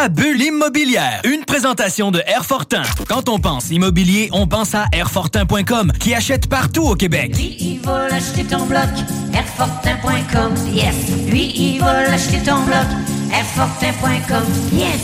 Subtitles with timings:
[0.00, 2.82] La bulle immobilière, une présentation de Airfortin.
[3.08, 7.36] Quand on pense immobilier, on pense à Airfortin.com qui achète partout au Québec.
[7.36, 8.88] Lui, il va l'acheter ton bloc,
[9.34, 10.94] Airfortin.com, yes.
[11.28, 12.86] Lui, il va l'acheter ton bloc,
[13.32, 15.02] Airfortin.com, yes.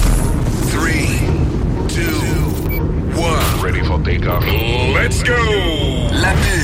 [0.71, 0.91] 3,
[1.89, 2.03] 2,
[3.17, 3.63] 1.
[3.65, 4.45] Ready for takeoff.
[4.95, 5.33] Let's go!
[6.13, 6.64] La bulle,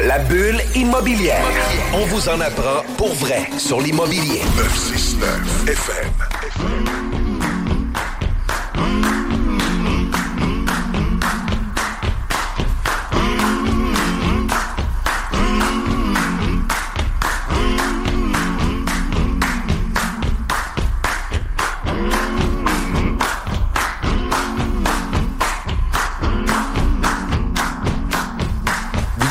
[0.00, 1.44] La bulle immobilière.
[1.92, 4.40] On vous en apprend pour vrai sur l'immobilier.
[4.56, 6.12] 969 FM.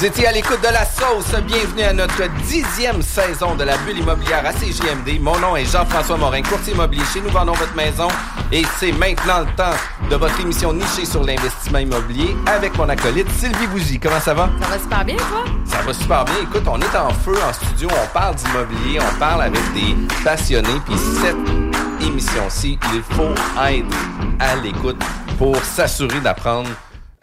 [0.02, 1.40] Vous étiez à l'écoute de la sauce.
[1.44, 5.22] Bienvenue à notre dixième saison de la bulle immobilière à CGMD.
[5.22, 8.08] Mon nom est Jean-François Morin, courtier immobilier chez Nous Vendons Votre Maison.
[8.52, 9.76] Et c'est maintenant le temps
[10.10, 14.00] de votre émission nichée sur l'investissement immobilier avec mon acolyte Sylvie Bougie.
[14.00, 14.50] Comment ça va?
[14.60, 15.44] Ça va super bien, toi?
[15.66, 16.36] Ça va super bien.
[16.42, 20.82] Écoute, on est en feu en studio, on parle d'immobilier, on parle avec des passionnés.
[20.88, 23.36] Puis cette émission-ci, il faut
[23.68, 23.96] être
[24.40, 25.00] à l'écoute
[25.38, 26.70] pour s'assurer d'apprendre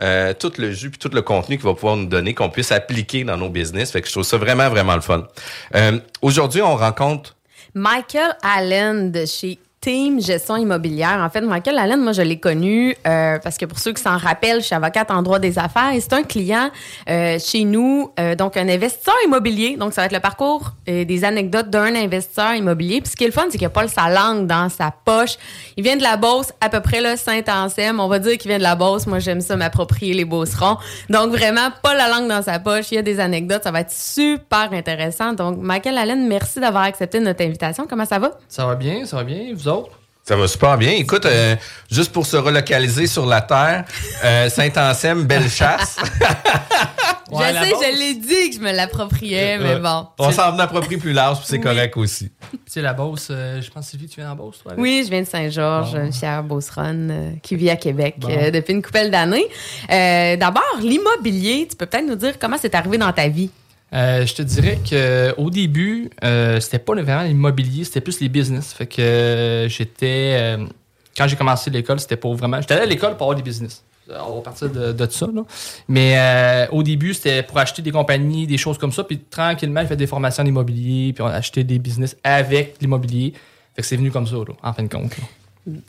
[0.03, 2.73] euh, tout le jus puis tout le contenu qu'il va pouvoir nous donner, qu'on puisse
[2.73, 3.91] appliquer dans nos business.
[3.91, 5.27] Fait que je trouve ça vraiment, vraiment le fun.
[5.75, 7.37] Euh, Aujourd'hui, on rencontre
[7.75, 11.21] Michael Allen de chez Team Gestion Immobilière.
[11.21, 14.17] En fait, Michael Allen, moi, je l'ai connu euh, parce que pour ceux qui s'en
[14.17, 16.71] rappellent, je suis avocate en droit des affaires et c'est un client
[17.09, 19.77] euh, chez nous, euh, donc un investisseur immobilier.
[19.77, 23.01] Donc, ça va être le parcours des anecdotes d'un investisseur immobilier.
[23.01, 25.37] Puis ce qui est le fun, c'est qu'il n'a pas sa langue dans sa poche.
[25.77, 28.01] Il vient de la Beauce, à peu près là, Saint-Anselme.
[28.01, 29.07] On va dire qu'il vient de la Beauce.
[29.07, 30.79] Moi, j'aime ça m'approprier les Beaucerons.
[31.11, 32.91] Donc, vraiment, pas la langue dans sa poche.
[32.91, 33.65] Il y a des anecdotes.
[33.65, 35.35] Ça va être super intéressant.
[35.35, 37.87] Donc, Michael Allen, merci d'avoir accepté notre invitation.
[37.89, 38.39] Comment ça va?
[38.49, 39.55] Ça va bien, ça va bien.
[39.69, 39.91] Autres?
[40.25, 40.91] Ça va super bien.
[40.93, 41.57] Écoute, euh,
[41.91, 43.85] juste pour se relocaliser sur la Terre,
[44.25, 45.97] euh, Saint-Anselme, belle chasse.
[47.33, 50.07] je sais, je l'ai dit que je me l'appropriais, mais bon.
[50.19, 52.31] On s'en approprie plus large, puis c'est correct aussi.
[52.51, 54.73] Tu sais, la Beauce, euh, je pense, Sylvie, tu viens en Beauce, toi?
[54.77, 56.05] Oui, je viens de Saint-Georges, Bon.
[56.05, 58.29] une fière beauceronne euh, qui vit à Québec Bon.
[58.31, 59.47] euh, depuis une couple d'années.
[59.91, 63.51] Euh, D'abord, l'immobilier, tu peux peut-être nous dire comment c'est arrivé dans ta vie?
[63.95, 68.73] Euh, je te dirais qu'au début, euh, c'était pas vraiment l'immobilier, c'était plus les business.
[68.73, 70.37] Fait que euh, j'étais.
[70.39, 70.67] euh,
[71.17, 72.61] quand j'ai commencé l'école, c'était pour vraiment.
[72.61, 73.83] J'étais allé à l'école pour avoir des business.
[74.11, 75.27] Euh, On va partir de, de ça.
[75.35, 75.43] Là.
[75.89, 79.05] Mais euh, au début, c'était pour acheter des compagnies, des choses comme ça.
[79.05, 83.33] Puis tranquillement, j'ai fait des formations d'immobilier, puis on a acheté des business avec l'immobilier.
[83.75, 85.17] Fait que c'est venu comme ça, là, en fin de compte.
[85.19, 85.25] là.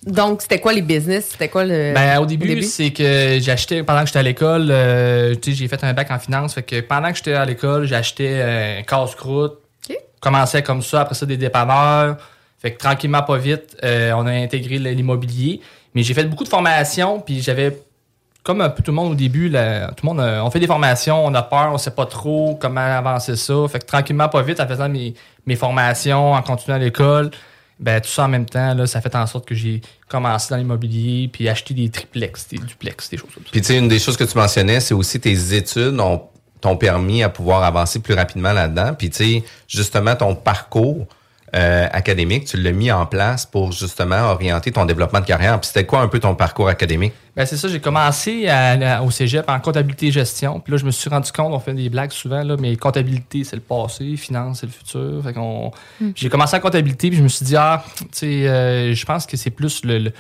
[0.06, 1.30] Donc, c'était quoi les business?
[1.32, 1.94] C'était quoi le.
[1.94, 5.58] Ben, au début, c'est que j'ai acheté, pendant que j'étais à l'école, euh, tu sais,
[5.58, 6.54] j'ai fait un bac en finance.
[6.54, 9.58] Fait que pendant que j'étais à l'école, acheté euh, un casse-croûte.
[9.90, 9.98] OK.
[10.20, 12.18] Commençais comme ça, après ça, des dépanneurs.
[12.62, 15.62] Fait que tranquillement, pas vite, euh, on a intégré l'immobilier.
[15.96, 17.80] Mais j'ai fait beaucoup de formations, puis j'avais,
[18.44, 20.68] comme un peu tout le monde au début, là, tout le monde, on fait des
[20.68, 23.54] formations, on a peur, on sait pas trop comment avancer ça.
[23.70, 25.14] Fait que tranquillement, pas vite, en faisant mes,
[25.46, 27.32] mes formations, en continuant à l'école,
[27.80, 30.58] ben, tout ça en même temps, là, ça fait en sorte que j'ai commencé dans
[30.58, 33.44] l'immobilier, puis acheté des triplex, des duplex, des choses comme.
[33.44, 36.24] Puis tu sais, une des choses que tu mentionnais, c'est aussi tes études ont
[36.62, 38.94] t'ont permis à pouvoir avancer plus rapidement là-dedans.
[38.94, 41.08] Puis tu sais, justement, ton parcours
[41.56, 45.60] euh, académique, tu l'as mis en place pour justement orienter ton développement de carrière.
[45.60, 47.14] Puis c'était quoi un peu ton parcours académique?
[47.36, 50.60] Ben, c'est ça, j'ai commencé à- à- au cégep en comptabilité et gestion.
[50.60, 53.44] Puis là, je me suis rendu compte, on fait des blagues souvent, là, mais comptabilité,
[53.44, 55.22] c'est le passé, finance, c'est le futur.
[55.24, 55.72] Fait qu'on,
[56.16, 59.26] J'ai commencé en comptabilité, puis je me suis dit, ah, tu sais, euh, je pense
[59.26, 60.16] que c'est plus le, le- tu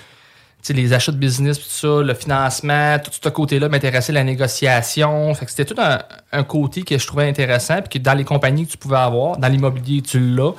[0.61, 4.23] sais, les achats de business, puis tout ça, le financement, tout ce côté-là m'intéressait, la
[4.25, 5.33] négociation.
[5.33, 5.99] Fait que c'était tout un,
[6.31, 9.37] un côté que je trouvais intéressant, puis que dans les compagnies que tu pouvais avoir,
[9.37, 10.51] dans l'immobilier, tu l'as.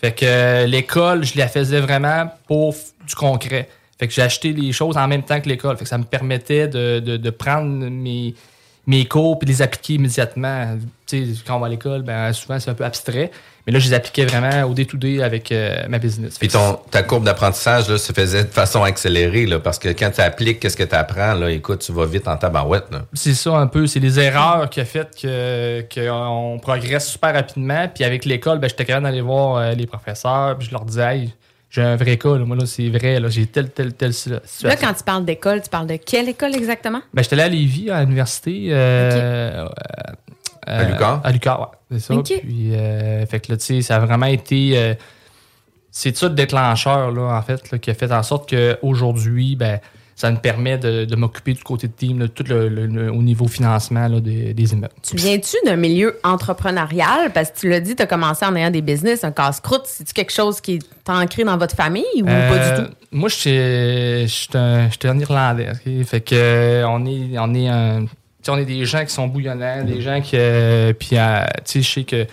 [0.00, 2.74] Fait que euh, l'école, je la faisais vraiment pour
[3.06, 3.68] du concret.
[3.98, 5.76] Fait que j'ai acheté les choses en même temps que l'école.
[5.76, 8.34] Fait que ça me permettait de, de prendre mes,
[8.86, 10.78] mes cours puis les appliquer immédiatement.
[11.06, 13.30] Tu sais, quand on va à l'école, ben, souvent c'est un peu abstrait.
[13.66, 16.38] Mais là, je les appliquais vraiment au day-to-day avec euh, ma business.
[16.38, 19.88] Puis que ton, ta courbe d'apprentissage là, se faisait de façon accélérée, là, parce que
[19.88, 22.86] quand tu appliques, qu'est-ce que tu apprends, là, écoute, tu vas vite en tabarouette.
[23.12, 23.88] C'est ça un peu.
[23.88, 27.88] C'est les erreurs qui a fait que qu'on progresse super rapidement.
[27.92, 30.56] Puis avec l'école, ben, j'étais capable d'aller voir euh, les professeurs.
[30.56, 31.34] Puis je leur disais, hey,
[31.76, 32.36] j'ai un vrai cas.
[32.38, 32.44] là.
[32.44, 33.20] Moi, là, c'est vrai.
[33.20, 34.68] Là, j'ai tel, tel, tel situation.
[34.68, 37.02] Là, quand tu parles d'école, tu parles de quelle école exactement?
[37.12, 38.68] Ben, j'étais allé à Lévis, à l'université.
[38.70, 39.68] euh, euh,
[40.66, 41.20] À Lucar?
[41.22, 41.66] À Lucar, ouais.
[41.92, 42.14] C'est ça.
[42.14, 42.32] Ok.
[42.42, 44.72] Puis, euh, fait que là, tu sais, ça a vraiment été.
[44.76, 44.94] euh,
[45.90, 49.78] c'est ça le déclencheur, là, en fait, là, qui a fait en sorte qu'aujourd'hui, ben,
[50.18, 53.12] ça me permet de, de m'occuper du côté de team, là, tout le, le- le-
[53.12, 54.94] au niveau financement là, des, des immeubles.
[55.02, 57.32] Tu viens-tu d'un milieu entrepreneurial?
[57.34, 59.82] Parce que tu l'as dit, tu as commencé en ayant des business, un casse-croûte.
[59.84, 62.94] C'est-tu quelque chose qui est ancré dans votre famille ou pas Euh, du tout?
[63.12, 65.72] Moi, je suis un, un Irlandais.
[66.06, 68.06] Fait que euh, on est, on est un,
[68.48, 71.82] on est des gens qui sont bouillonnants, des gens qui, euh, puis euh, tu sais,
[71.82, 72.26] je sais que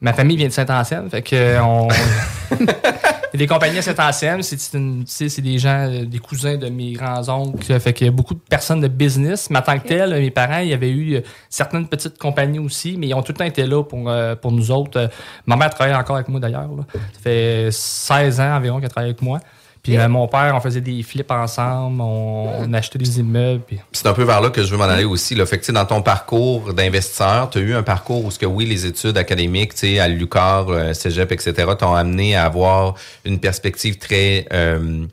[0.00, 1.88] ma famille vient de Saint-Anselme, fait que euh, on,
[3.34, 6.92] il y a des compagnies à Saint-Anselme, c'est des gens, euh, des cousins de mes
[6.92, 9.50] grands oncles, fait qu'il y a beaucoup de personnes de business.
[9.50, 11.20] Mais en tant que tel, mes parents, il y avait eu euh,
[11.50, 14.52] certaines petites compagnies aussi, mais ils ont tout le temps été là pour, euh, pour
[14.52, 15.10] nous autres.
[15.46, 16.70] Ma mère travaille encore avec moi d'ailleurs.
[16.92, 19.40] Ça fait 16 ans environ qu'elle travaille avec moi.
[19.84, 23.62] Puis euh, mon père, on faisait des flips ensemble, on, on achetait des immeubles.
[23.66, 23.78] Puis...
[23.92, 25.34] C'est un peu vers là que je veux m'en aller aussi.
[25.34, 25.44] Là.
[25.44, 28.64] Fait que, dans ton parcours d'investisseur, tu as eu un parcours où ce que oui,
[28.64, 32.94] les études académiques, tu sais, à l'UQAR, euh, Cégep, etc., t'ont amené à avoir
[33.26, 35.04] une perspective très euh,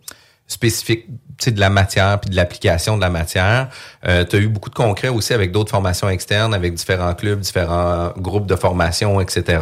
[0.48, 1.06] spécifique
[1.50, 3.70] de la matière puis de l'application de la matière.
[4.08, 7.40] Euh, tu as eu beaucoup de concret aussi avec d'autres formations externes, avec différents clubs,
[7.40, 9.60] différents groupes de formation, etc.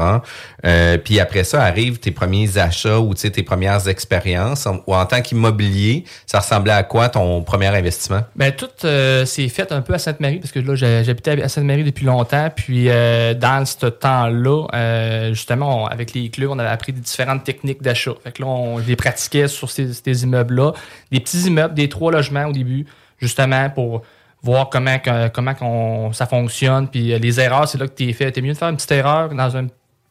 [0.66, 4.66] Euh, puis après ça, arrivent tes premiers achats ou tes premières expériences.
[4.66, 8.22] En- Ou en tant qu'immobilier, ça ressemblait à quoi ton premier investissement?
[8.36, 11.84] Ben, tout euh, s'est fait un peu à Sainte-Marie, parce que là, j'habitais à Sainte-Marie
[11.84, 12.50] depuis longtemps.
[12.56, 18.12] Puis, dans ce temps-là, justement, avec les clubs, on avait appris des différentes techniques d'achat.
[18.24, 20.74] Fait que là, on les pratiquait sur ces immeubles-là.
[21.12, 22.86] Des petits immeubles, des trois logements au début,
[23.20, 24.04] justement, pour
[24.42, 24.98] voir comment,
[25.34, 26.88] comment ça fonctionne.
[26.88, 28.32] Puis, euh, les erreurs, c'est là que tu es fait.
[28.32, 29.68] T'es mieux de faire une petite erreur dans un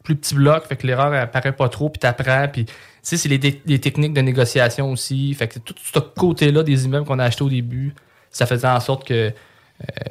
[0.08, 2.72] plus petit bloc, fait que l'erreur apparaît pas trop, puis t'apprends, puis tu
[3.02, 7.18] sais, c'est les, techniques de négociation aussi, fait que tout ce côté-là des immeubles qu'on
[7.18, 7.94] a achetés au début,
[8.30, 9.32] ça faisait en sorte que euh,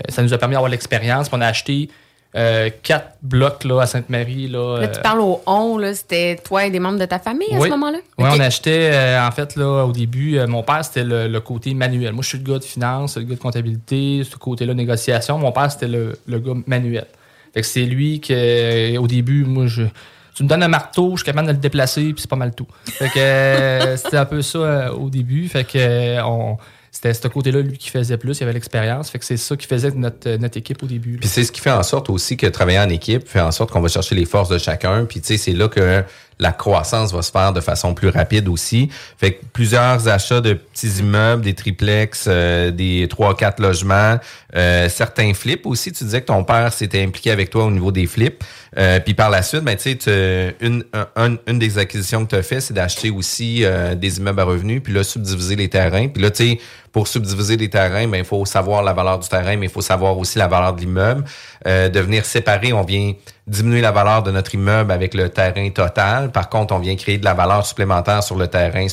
[0.09, 1.89] ça nous a permis d'avoir l'expérience, on a acheté
[2.35, 4.47] euh, quatre blocs là, à Sainte-Marie.
[4.47, 7.47] Là, Là, tu parles au on, là, c'était toi et des membres de ta famille
[7.53, 7.63] à Oui.
[7.63, 7.97] ce moment-là?
[8.17, 11.39] Oui, on achetait, euh, en fait, là, au début, euh, mon père, c'était le, le
[11.39, 12.13] côté manuel.
[12.13, 15.37] Moi, je suis le gars de finance, le gars de comptabilité, ce côté-là, négociation.
[15.39, 17.07] Mon père, c'était le, le gars manuel.
[17.53, 19.83] Fait que c'est lui que, au début, moi, je.
[20.35, 22.53] Tu me donnes un marteau, je suis capable de le déplacer, puis c'est pas mal
[22.53, 22.67] tout.
[22.85, 25.47] Fait que c'était un peu ça au début.
[25.47, 26.57] Fait que on.
[26.91, 29.09] C'était ce côté-là, lui, qui faisait plus, il avait l'expérience.
[29.09, 31.17] Fait que c'est ça qui faisait notre, notre équipe au début.
[31.17, 33.71] Puis c'est ce qui fait en sorte aussi que travailler en équipe fait en sorte
[33.71, 35.05] qu'on va chercher les forces de chacun.
[35.05, 36.03] Puis tu sais, c'est là que
[36.39, 38.89] la croissance va se faire de façon plus rapide aussi.
[39.17, 44.17] Fait que plusieurs achats de petits immeubles, des triplex, euh, des trois quatre logements,
[44.55, 45.91] euh, certains flips aussi.
[45.91, 48.43] Tu disais que ton père s'était impliqué avec toi au niveau des flips.
[48.77, 52.29] Euh, puis par la suite, ben, tu sais, une, un- un- une des acquisitions que
[52.31, 55.69] tu as fait, c'est d'acheter aussi euh, des immeubles à revenus, puis là, subdiviser les
[55.69, 56.07] terrains.
[56.07, 56.59] Puis là, tu sais,
[56.97, 59.81] pour subdiviser les terrains, ben, il faut savoir la valeur du terrain, mais il faut
[59.81, 61.25] savoir aussi la valeur de l'immeuble.
[61.67, 63.13] Euh, de venir séparer, on vient
[63.45, 66.31] diminuer la valeur de notre immeuble avec le terrain total.
[66.31, 68.87] Par contre, on vient créer de la valeur supplémentaire sur le terrain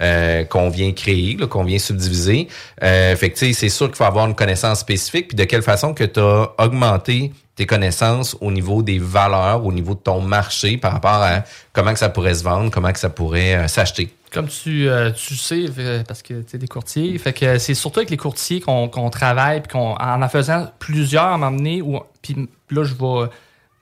[0.00, 2.48] euh, qu'on vient créer, qu'on vient subdiviser.
[2.82, 5.94] Euh, fait que, c'est sûr qu'il faut avoir une connaissance spécifique, puis de quelle façon
[5.94, 10.78] que tu as augmenté tes connaissances au niveau des valeurs, au niveau de ton marché
[10.78, 14.12] par rapport à comment que ça pourrait se vendre, comment que ça pourrait euh, s'acheter.
[14.32, 15.66] Comme tu, tu sais,
[16.08, 19.60] parce que tu es des courtiers, fait que c'est surtout avec les courtiers qu'on travaille,
[19.60, 21.84] puis qu'on en en faisant plusieurs à m'emmener,
[22.20, 23.30] puis là je vais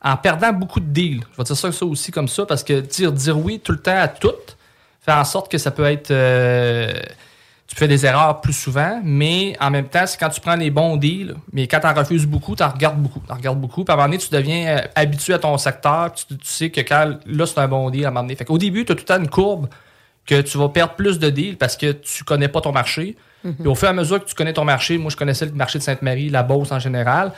[0.03, 1.23] en perdant beaucoup de deals.
[1.33, 3.81] Je vais dire ça, ça aussi comme ça, parce que dire dire oui tout le
[3.81, 4.29] temps à tout
[5.03, 6.93] fait en sorte que ça peut être euh,
[7.67, 10.71] tu fais des erreurs plus souvent, mais en même temps, c'est quand tu prends les
[10.71, 13.23] bons deals, mais quand tu en refuses beaucoup, tu en regardes beaucoup.
[13.27, 13.83] Tu regardes beaucoup.
[13.83, 16.13] Puis à un moment donné, tu deviens euh, habitué à ton secteur.
[16.13, 18.37] puis Tu, tu sais que quand là, c'est un bon deal à un moment donné.
[18.37, 19.69] Fait qu'au début, tu as tout le temps une courbe
[20.27, 23.17] que tu vas perdre plus de deals parce que tu connais pas ton marché.
[23.43, 25.53] Puis au fur et à mesure que tu connais ton marché, moi je connaissais le
[25.53, 27.33] marché de Sainte-Marie, la Beauce en général.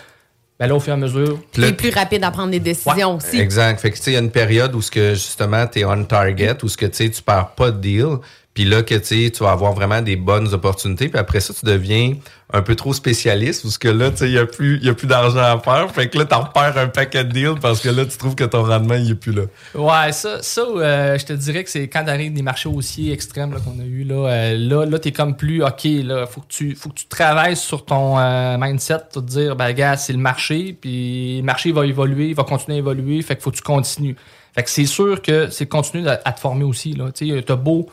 [0.59, 3.41] Ben là, au fur et à mesure, T'es plus rapide à prendre des décisions aussi.
[3.41, 3.81] Exact.
[3.81, 6.05] Fait que, tu sais, il y a une période où ce que, justement, t'es on
[6.05, 8.19] target, où ce que, tu sais, tu perds pas de deal.
[8.55, 11.09] Puis là, que, tu vas avoir vraiment des bonnes opportunités.
[11.09, 12.15] Puis après ça, tu deviens
[12.53, 14.89] un peu trop spécialiste, où ce que là, tu sais, il y a plus, y
[14.89, 15.91] a plus d'argent à faire.
[15.91, 18.45] Fait que là, t'en perds un paquet de deals parce que là, tu trouves que
[18.45, 19.43] ton rendement, il est plus là.
[19.75, 23.55] Ouais, ça, ça euh, je te dirais que c'est quand arrive des marchés haussiers extrêmes
[23.55, 26.77] qu'on a eu là, euh, là, là t'es comme plus OK, là, faut que tu
[26.77, 30.77] faut que tu travailles sur ton euh, mindset, te dire ben gars, c'est le marché,
[30.81, 33.63] puis le marché va évoluer, il va continuer à évoluer, fait qu'il faut que tu
[33.63, 34.17] continues.
[34.55, 37.43] Fait que c'est sûr que c'est continuer à, à te former aussi là, tu sais,
[37.43, 37.89] t'as beau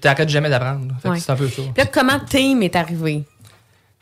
[0.00, 0.94] t'arrêtes jamais d'apprendre.
[1.04, 1.18] Ouais.
[1.18, 1.62] c'est un peu ça.
[1.62, 3.24] Puis Là, comment Team est arrivé?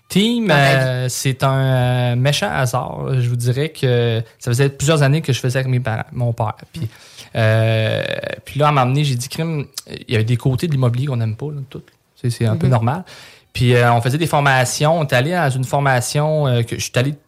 [0.08, 3.20] Team, euh, c'est un euh, méchant hasard.
[3.20, 6.32] Je vous dirais que ça faisait plusieurs années que je faisais avec mes parents, mon
[6.32, 6.54] père.
[6.72, 6.88] Puis,
[7.34, 8.04] euh,
[8.44, 10.72] puis là, à un moment donné, j'ai dit, crime, il y avait des côtés de
[10.72, 11.82] l'immobilier qu'on n'aime pas, là, tout.
[12.14, 13.04] C'est, un peu normal.
[13.52, 15.00] Puis on faisait des formations.
[15.00, 17.12] On est allé dans une formation que je suis allé.
[17.12, 17.18] Tu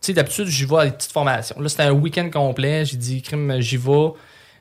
[0.00, 1.60] sais, d'habitude, j'y vais à des petites formations.
[1.60, 2.86] Là, c'était un week-end complet.
[2.86, 4.12] J'ai dit, crime, j'y vais.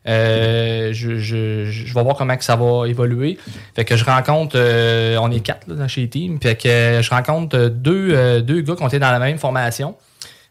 [0.07, 3.39] Euh, je, je, vais voir comment que ça va évoluer.
[3.75, 7.01] Fait que je rencontre, euh, on est quatre là, dans chez Team, fait que euh,
[7.01, 9.95] je rencontre deux, deux gars qui ont été dans la même formation.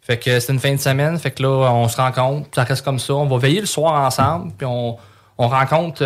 [0.03, 2.85] Fait que c'est une fin de semaine, fait que là, on se rencontre, ça reste
[2.85, 3.15] comme ça.
[3.15, 4.97] On va veiller le soir ensemble, puis on,
[5.39, 6.03] on rencontre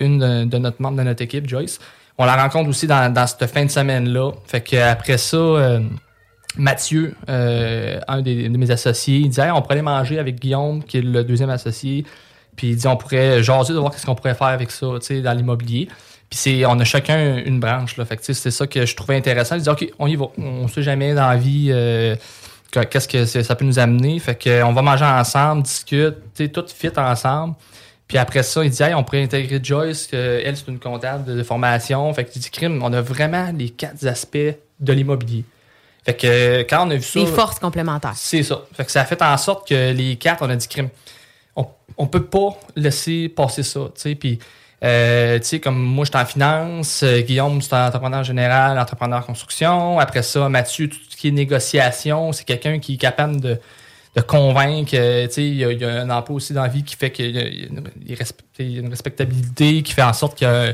[0.00, 1.78] une de, notre membre de notre équipe, Joyce.
[2.18, 4.32] On la rencontre aussi dans, dans cette fin de semaine-là.
[4.46, 5.80] Fait que après ça,
[6.58, 10.98] Mathieu, un des, de mes associés, il dit Hey, on pourrait manger avec Guillaume, qui
[10.98, 12.04] est le deuxième associé.
[12.60, 15.06] Puis il dit on pourrait jaser de voir qu'est-ce qu'on pourrait faire avec ça, tu
[15.06, 15.88] sais, dans l'immobilier.
[16.28, 18.04] Puis c'est, on a chacun une branche, là.
[18.04, 19.56] Fait que c'est ça que je trouvais intéressant.
[19.56, 20.26] Il dit OK, on y va.
[20.36, 22.14] On sait jamais dans la vie euh,
[22.70, 24.18] que- qu'est-ce que ça peut nous amener.
[24.18, 27.54] Fait que on va manger ensemble, discute, tu sais, tout fit ensemble.
[28.06, 31.34] Puis après ça, il dit hey, on pourrait intégrer Joyce, que elle c'est une comptable
[31.34, 32.12] de, formation.
[32.12, 34.36] Fait que il dit crime, on a vraiment les quatre aspects
[34.80, 35.46] de l'immobilier.
[36.04, 38.12] Fait que quand on a vu ça, Des forces complémentaires.
[38.16, 38.60] c'est ça.
[38.74, 40.90] Fait que ça a fait en sorte que les quatre, on a dit crime.
[42.02, 43.80] On, peut pas laisser passer ça.
[44.18, 44.38] Puis,
[44.82, 48.78] euh, tu sais, comme moi, je suis en finance, euh, Guillaume, c'est un entrepreneur général,
[48.78, 49.98] entrepreneur construction.
[49.98, 53.58] Après ça, Mathieu, tout ce qui est négociation, c'est quelqu'un qui est capable de,
[54.16, 54.92] de convaincre.
[54.94, 56.82] euh, tu sais, il y, a- il y a un emploi aussi dans la vie
[56.82, 60.50] qui fait qu'il y une, y a une respectabilité, qui fait en sorte qu'il y
[60.50, 60.72] a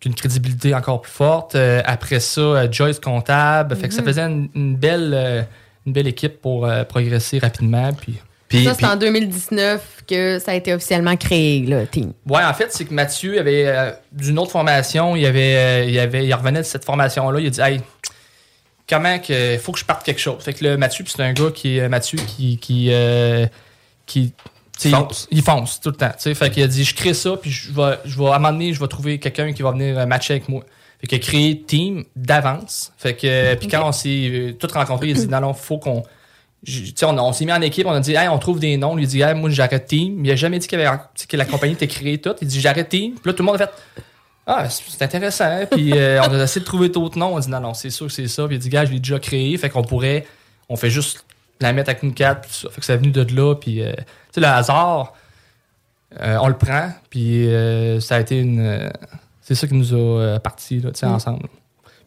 [0.00, 1.54] qu'une crédibilité encore plus forte.
[1.54, 3.76] Euh, après ça, Joyce comptable.
[3.76, 5.46] Fait que ça faisait une, une belle,
[5.86, 7.92] une belle équipe pour progresser rapidement.
[7.92, 8.18] Puis,
[8.56, 12.12] Puis, Ça, puis- c'est en 2019 que ça a été officiellement créé, le team.
[12.28, 15.16] ouais, en fait, c'est que Mathieu avait euh, d'une autre formation.
[15.16, 17.40] Il avait, euh, il avait, il revenait de cette formation-là.
[17.40, 17.80] Il a dit, hey,
[18.88, 20.42] comment que, faut que je parte quelque chose.
[20.42, 23.46] Fait que là, Mathieu, puis c'est un gars qui est Mathieu qui, qui, euh,
[24.06, 24.32] qui
[24.76, 25.28] Fonce.
[25.30, 26.08] Il, il fonce tout le temps.
[26.08, 26.34] tu sais.
[26.34, 28.50] Fait qu'il a dit, je crée ça, puis je vais, je vais, à un moment
[28.52, 30.64] donné, je vais trouver quelqu'un qui va venir matcher avec moi.
[31.00, 32.92] Fait qu'il a créé Team d'avance.
[32.98, 36.02] Fait que, puis quand on s'est tous rencontrés, il a dit, non, non, faut qu'on.
[37.02, 38.96] On, on s'est mis en équipe, on a dit, hey, on trouve des noms.
[38.96, 40.24] Lui, dit, hey, moi, j'arrête Team.
[40.24, 42.38] Il a jamais dit qu'il avait, que la compagnie était créée toute.
[42.42, 43.12] Il dit, j'arrête Team.
[43.12, 43.70] Puis là, tout le monde a fait,
[44.46, 45.44] ah, c'est intéressant.
[45.46, 45.66] hein.
[45.70, 47.34] Puis euh, on a essayé de trouver d'autres noms.
[47.34, 48.46] On a dit, non, non, c'est sûr que c'est ça.
[48.46, 49.56] Puis il a dit, gars, je l'ai déjà créé.
[49.56, 50.26] Fait qu'on pourrait,
[50.68, 51.24] on fait juste
[51.60, 52.44] la mettre avec une carte.
[52.44, 52.68] Puis ça.
[52.70, 53.54] Fait que c'est venu de là.
[53.54, 54.02] Puis, euh, tu
[54.34, 55.14] sais, le hasard,
[56.20, 56.90] euh, on le prend.
[57.10, 57.48] Puis
[58.00, 58.90] ça a été une.
[59.40, 61.48] c'est ça qui nous a partis, là, tu sais, ensemble.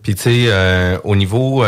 [0.04, 1.66] Puis, tu sais, au niveau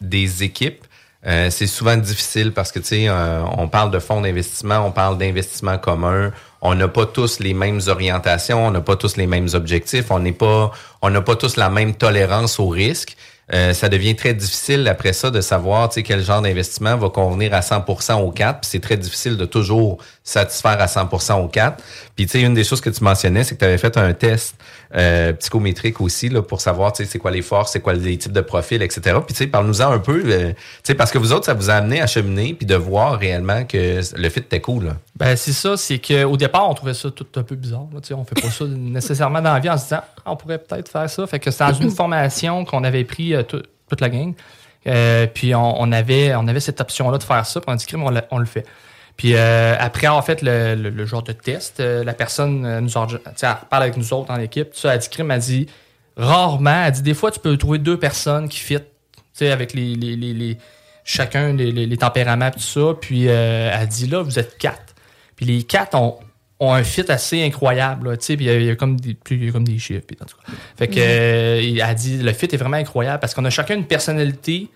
[0.00, 0.84] des équipes,
[1.26, 4.92] euh, c'est souvent difficile parce que, tu sais, euh, on parle de fonds d'investissement, on
[4.92, 6.32] parle d'investissement commun.
[6.60, 10.20] On n'a pas tous les mêmes orientations, on n'a pas tous les mêmes objectifs, on
[10.20, 10.70] n'est pas,
[11.02, 13.16] on n'a pas tous la même tolérance au risque.
[13.52, 17.08] Euh, ça devient très difficile après ça de savoir tu sais, quel genre d'investissement va
[17.08, 18.60] convenir à 100% au 4.
[18.60, 19.98] Puis c'est très difficile de toujours
[20.28, 21.82] satisfaire à 100% au 4.
[22.14, 24.12] Puis tu sais, une des choses que tu mentionnais, c'est que tu avais fait un
[24.12, 24.54] test
[24.94, 28.16] euh, psychométrique aussi là, pour savoir tu sais, c'est quoi les forces, c'est quoi les
[28.18, 29.16] types de profils, etc.
[29.24, 30.54] Puis tu sais, parle-nous-en un peu, euh, tu
[30.84, 33.64] sais, parce que vous autres, ça vous a amené à cheminer puis de voir réellement
[33.64, 34.84] que le fit était cool.
[34.86, 34.92] là.
[35.16, 37.86] Ben, c'est ça, c'est qu'au départ, on trouvait ça tout un peu bizarre.
[37.94, 40.32] Là, tu sais, on fait pas ça nécessairement dans la vie en se disant Ah,
[40.32, 41.26] on pourrait peut-être faire ça.
[41.26, 44.34] Fait que c'est dans une formation qu'on avait pris euh, tout- toute la gang.
[45.34, 47.60] Puis on, on avait, on avait cette option-là de faire ça.
[47.60, 48.64] Puis on a dit on le fait.
[49.18, 52.80] Puis euh, après avoir fait le, le- le genre de test, euh, la personne euh,
[52.80, 54.70] nous sais, elle parle avec nous autres en équipe.
[54.70, 55.66] Tout ça, elle a dit crime, elle dit
[56.16, 58.84] rarement, elle dit des fois tu peux trouver deux personnes qui fit, tu
[59.34, 60.58] sais, avec les, les, les, les-
[61.04, 62.94] chacun les, les, les tempéraments tout ça.
[63.00, 64.94] Puis euh, elle dit là, vous êtes quatre.
[65.36, 66.18] Puis les quatre ont,
[66.60, 68.10] ont un fit assez incroyable.
[68.10, 69.52] là, tu sais, Puis il y, a- il y a comme des, il y a
[69.52, 70.04] comme des chiffres.
[70.06, 70.52] puis en tout cas.
[70.76, 74.68] Fait que, a dit le fit est vraiment incroyable parce qu'on a chacun une personnalité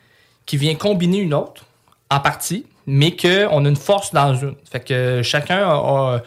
[0.47, 1.65] qui vient combiner une autre
[2.11, 4.55] en partie, mais qu'on a une force dans une.
[4.71, 5.73] Fait que chacun a.
[5.75, 6.23] a,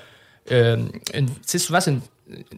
[0.52, 0.78] euh,
[1.14, 2.02] une- tu sais, souvent, c'est une.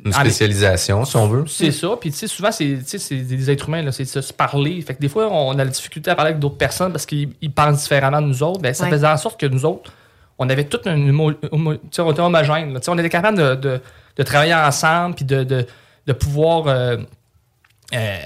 [0.06, 1.44] Une spécialisation, si on veut.
[1.48, 1.90] c'est ça.
[2.00, 4.32] Puis, tu sais, souvent, c'est tu sais, c'est des êtres humains, là, c'est de se
[4.32, 4.82] parler.
[4.82, 7.32] Fait que des fois, on a la difficulté à parler avec d'autres personnes parce qu'ils
[7.42, 8.62] ils pensent différemment de nous autres.
[8.62, 8.90] Ben, ça Ouais.
[8.92, 9.92] faisait en sorte que nous autres,
[10.40, 12.74] on avait toute une homo- homo- tu sais, on était homogène.
[12.76, 12.80] là.
[12.80, 13.82] Tu sais, on était capable de, de,
[14.16, 15.66] de travailler ensemble puis de, de,
[16.06, 16.96] de pouvoir euh,
[17.94, 18.18] euh,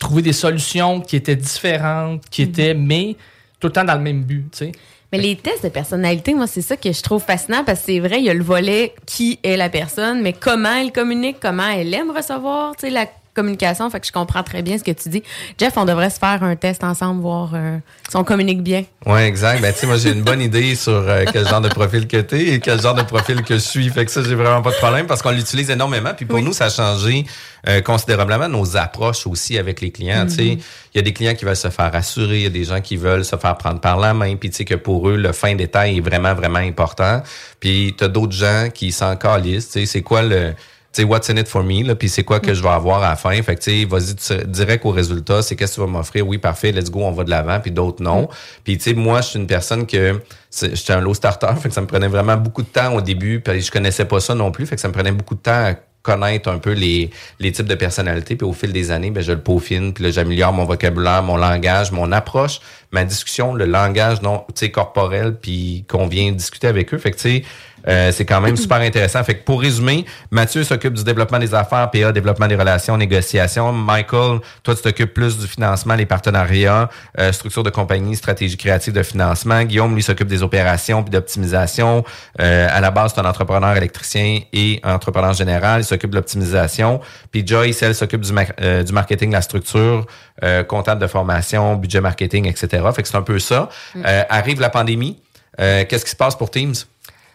[0.00, 3.14] trouver des solutions qui étaient différentes, qui étaient, mais
[3.60, 4.48] tout le temps dans le même but.
[4.50, 4.72] Tu sais.
[5.12, 7.98] Mais les tests de personnalité, moi, c'est ça que je trouve fascinant parce que c'est
[7.98, 11.68] vrai, il y a le volet qui est la personne, mais comment elle communique, comment
[11.68, 13.06] elle aime recevoir, tu sais, la
[13.38, 15.22] communication, fait que je comprends très bien ce que tu dis.
[15.58, 17.78] Jeff, on devrait se faire un test ensemble, voir euh,
[18.08, 18.84] si on communique bien.
[19.06, 19.62] Oui, exact.
[19.62, 22.20] Ben, tu sais, moi, j'ai une bonne idée sur euh, quel genre de profil que
[22.20, 23.88] tu es et quel genre de profil que je suis.
[23.90, 26.10] Fait que ça, j'ai vraiment pas de problème parce qu'on l'utilise énormément.
[26.16, 27.24] Puis pour nous, ça a changé
[27.68, 30.26] euh, considérablement nos approches aussi avec les clients.
[30.26, 32.50] Tu sais, il y a des clients qui veulent se faire assurer, il y a
[32.50, 34.34] des gens qui veulent se faire prendre par la main.
[34.36, 37.22] Puis tu sais que pour eux, le fin détail est vraiment, vraiment important.
[37.60, 39.70] Puis tu as d'autres gens qui s'en calissent.
[39.70, 40.54] Tu sais, c'est quoi le
[41.02, 43.10] sais, what's in it for me, là, puis c'est quoi que je vais avoir à
[43.10, 43.40] la fin.
[43.42, 45.42] Fait que, tu sais, vas-y direct au résultat.
[45.42, 46.26] C'est qu'est-ce que tu vas m'offrir?
[46.26, 48.28] Oui, parfait, let's go, on va de l'avant, puis d'autres non.
[48.64, 51.74] Puis, tu sais, moi, je suis une personne que, j'étais un low starter, fait que
[51.74, 54.50] ça me prenait vraiment beaucoup de temps au début, puis je connaissais pas ça non
[54.50, 57.52] plus, fait que ça me prenait beaucoup de temps à connaître un peu les, les
[57.52, 60.52] types de personnalités, puis au fil des années, ben, je le peaufine, puis là, j'améliore
[60.52, 62.60] mon vocabulaire, mon langage, mon approche,
[62.92, 66.98] ma discussion, le langage non, tu sais, corporel, puis qu'on vient discuter avec eux.
[66.98, 67.44] Fait que, tu sais,
[67.86, 69.22] euh, c'est quand même super intéressant.
[69.24, 73.72] Fait que pour résumer, Mathieu s'occupe du développement des affaires, PA, développement des relations, négociations.
[73.72, 78.92] Michael, toi, tu t'occupes plus du financement, les partenariats, euh, structure de compagnie, stratégie créative
[78.94, 79.62] de financement.
[79.64, 82.04] Guillaume, lui, s'occupe des opérations puis d'optimisation.
[82.40, 85.82] Euh, à la base, c'est un entrepreneur électricien et un entrepreneur général.
[85.82, 87.00] Il s'occupe de l'optimisation.
[87.30, 90.06] Puis Joyce, elle, s'occupe du, mar- euh, du marketing, la structure,
[90.44, 92.82] euh, comptable de formation, budget marketing, etc.
[92.94, 93.68] Fait que c'est un peu ça.
[93.96, 95.20] Euh, arrive la pandémie.
[95.60, 96.74] Euh, Qu'est-ce qui se passe pour Teams?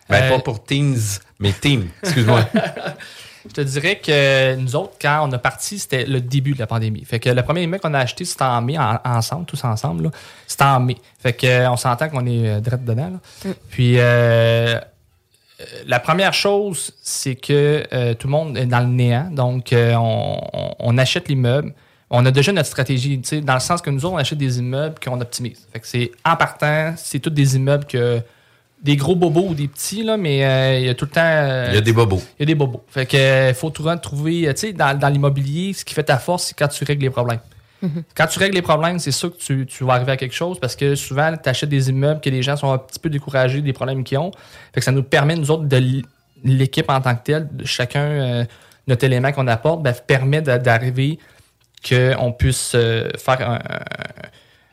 [0.10, 0.98] Ben, Euh, pas pour Teams,
[1.40, 1.90] mais Team.
[2.04, 2.46] Excuse-moi.
[3.46, 6.68] Je te dirais que nous autres, quand on a parti, c'était le début de la
[6.68, 7.04] pandémie.
[7.04, 10.04] Fait que le premier email qu'on a acheté, c'était en mai, en- ensemble, tous ensemble.
[10.06, 10.12] là.
[10.48, 10.96] C'était en mai.
[11.20, 13.20] Fait que euh, on s'entend qu'on est euh, direct dedans.
[13.46, 13.52] là.
[13.70, 14.80] Puis euh,
[15.86, 19.30] la première chose, c'est que euh, tout le monde est dans le néant.
[19.30, 21.74] Donc, euh, on, on- on achète l'immeuble.
[22.10, 24.38] On a déjà notre stratégie, tu sais, dans le sens que nous autres, on achète
[24.38, 25.68] des immeubles qu'on optimise.
[25.74, 28.22] Fait que c'est en partant, c'est tous des immeubles que
[28.84, 31.22] des gros bobos ou des petits, là, mais euh, il y a tout le temps.
[31.24, 32.22] euh, Il y a des bobos.
[32.38, 32.84] il y a des bobos.
[32.90, 36.18] Fait que euh, faut trouver, trouver tu sais, dans, dans l'immobilier, ce qui fait ta
[36.18, 37.40] force, c'est quand tu règles les problèmes.
[38.16, 40.58] Quand tu règles les problèmes, c'est sûr que tu, tu vas arriver à quelque chose
[40.58, 43.62] parce que souvent, tu achètes des immeubles que les gens sont un petit peu découragés
[43.62, 44.32] des problèmes qu'ils ont.
[44.74, 46.02] Fait que ça nous permet, nous autres, de
[46.46, 48.46] l'équipe en tant que telle, de chacun, euh,
[48.88, 51.20] notre élément qu'on apporte, ben, permet d'arriver
[51.88, 53.56] qu'on puisse euh, faire un.
[53.56, 53.84] un-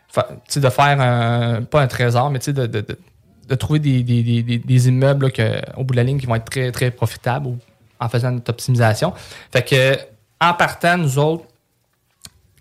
[0.08, 1.62] fa- tu sais, de faire un.
[1.62, 2.98] Pas un trésor, mais tu sais, de, de- de-
[3.48, 6.34] de trouver des, des- des- des- immeubles là, au bout de la ligne qui vont
[6.36, 7.48] être très, très profitables
[7.98, 9.12] en faisant notre optimisation.
[9.52, 9.98] Fait que,
[10.40, 11.44] en partant, nous autres,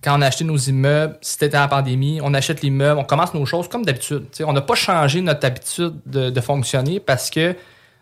[0.04, 3.46] quand on a acheté nos immeubles, c'était la pandémie, on achète l'immeuble, on commence nos
[3.46, 4.26] choses comme d'habitude.
[4.46, 7.56] On n'a pas changé notre habitude de, de fonctionner parce que,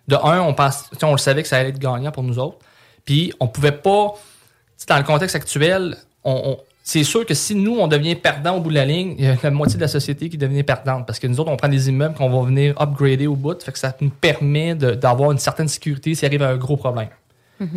[0.08, 2.60] de un, on, pense, on le savait que ça allait être gagnant pour nous autres.
[3.04, 4.14] Puis, on pouvait pas,
[4.88, 6.58] dans le contexte actuel, on-
[6.90, 9.28] c'est sûr que si nous, on devient perdant au bout de la ligne, il y
[9.28, 11.06] a la moitié de la société qui devient perdante.
[11.06, 13.62] Parce que nous autres, on prend des immeubles qu'on va venir upgrader au bout.
[13.62, 17.10] Fait que ça nous permet d'avoir une certaine sécurité s'il arrive un gros problème.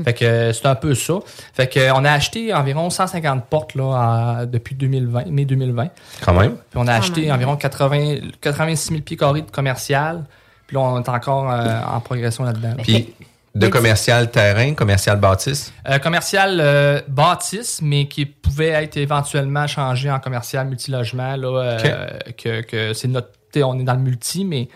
[0.05, 1.15] Fait que euh, c'est un peu ça.
[1.55, 3.95] Fait que euh, on a acheté environ 150 portes là,
[4.43, 5.89] à- depuis 2020, mai 2020.
[6.25, 6.53] Quand même.
[6.53, 7.33] Puis on a acheté même.
[7.33, 10.23] environ 80, 86 000 pieds carrés de commercial.
[10.69, 12.75] Puis là, on est encore euh, en progression là-dedans.
[12.81, 13.13] Puis
[13.55, 15.73] de commercial terrain, commercial bâtisse?
[15.89, 21.37] Euh, commercial euh, bâtisse, mais qui pouvait être éventuellement changé en commercial multilogement.
[21.37, 23.29] Là, euh, que, que c'est notre.
[23.57, 24.69] On est dans le multi, mais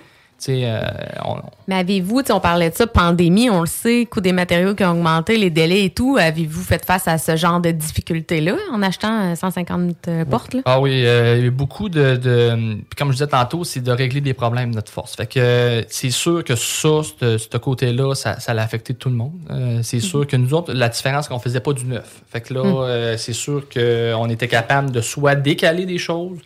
[0.51, 0.81] euh,
[1.25, 1.37] on-
[1.69, 4.91] Mais avez-vous, on parlait de ça, pandémie, on le sait, coût des matériaux qui ont
[4.93, 6.17] augmenté, les délais et tout.
[6.21, 10.55] Avez-vous fait face à ce genre de difficultés-là en achetant euh, 150 euh, portes?
[10.55, 10.61] Là?
[10.65, 13.65] Ah oui, euh, il y a eu beaucoup de, de- puis comme je disais tantôt,
[13.65, 15.15] c'est de régler des problèmes notre force.
[15.17, 16.89] Fait que euh, c'est sûr que ça,
[17.21, 19.33] ce côté-là, ça, ça l'a affecté tout le monde.
[19.51, 22.23] Euh, c'est sûr que nous autres, la différence, c'est qu'on faisait pas du neuf.
[22.31, 26.39] Fait que là, euh, c'est sûr qu'on était capable de soit décaler des choses,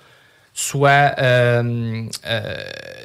[0.59, 2.57] soit euh, euh,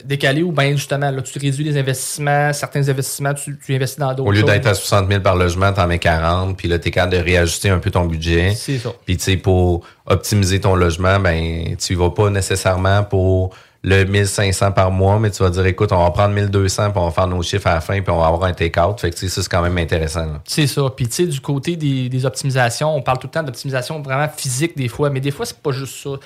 [0.03, 4.11] décaler ou bien justement, là, tu réduis les investissements, certains investissements, tu, tu investis dans
[4.11, 6.89] d'autres Au lieu d'être à 60 000 par logement, t'en mets 40, puis là, t'es
[6.89, 8.55] capable de réajuster un peu ton budget.
[8.55, 8.91] C'est ça.
[9.05, 14.71] Puis, tu sais, pour optimiser ton logement, ben, tu vas pas nécessairement pour le 1500
[14.71, 17.27] par mois, mais tu vas dire, écoute, on va prendre 1200, puis on va faire
[17.27, 18.99] nos chiffres à la fin, puis on va avoir un take-out.
[18.99, 20.25] Fait que, tu sais, ça, c'est quand même intéressant.
[20.45, 20.81] C'est ça.
[20.97, 24.27] Puis, tu sais, du côté des, des optimisations, on parle tout le temps d'optimisation vraiment
[24.35, 26.17] physique des fois, mais des fois, c'est pas juste ça.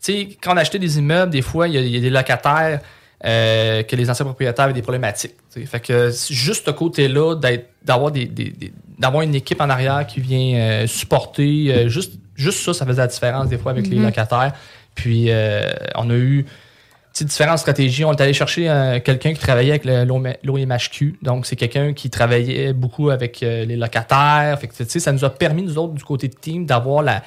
[0.00, 2.10] Sais, quand on achetait des immeubles, des fois, il y, a- il y a des
[2.10, 2.80] locataires
[3.24, 5.34] euh, que les anciens propriétaires avaient des problématiques.
[5.52, 5.66] tu sais.
[5.66, 7.34] Fait que juste ce côté-là,
[7.82, 12.12] d'avoir des, des- des- d'avoir une équipe en arrière qui vient euh, supporter, euh, juste,
[12.36, 14.52] juste ça, ça faisait la différence des fois avec les locataires.
[14.94, 15.30] Puis,
[15.96, 16.46] on a eu
[17.20, 18.04] différentes stratégies.
[18.04, 19.84] On est allé chercher euh, quelqu'un qui travaillait avec
[20.44, 21.18] l'OMHQ.
[21.22, 24.56] Donc, c'est quelqu'un qui travaillait beaucoup avec euh, les locataires.
[24.60, 27.22] Fait que, ça nous a permis, nous autres, du côté de team, d'avoir la,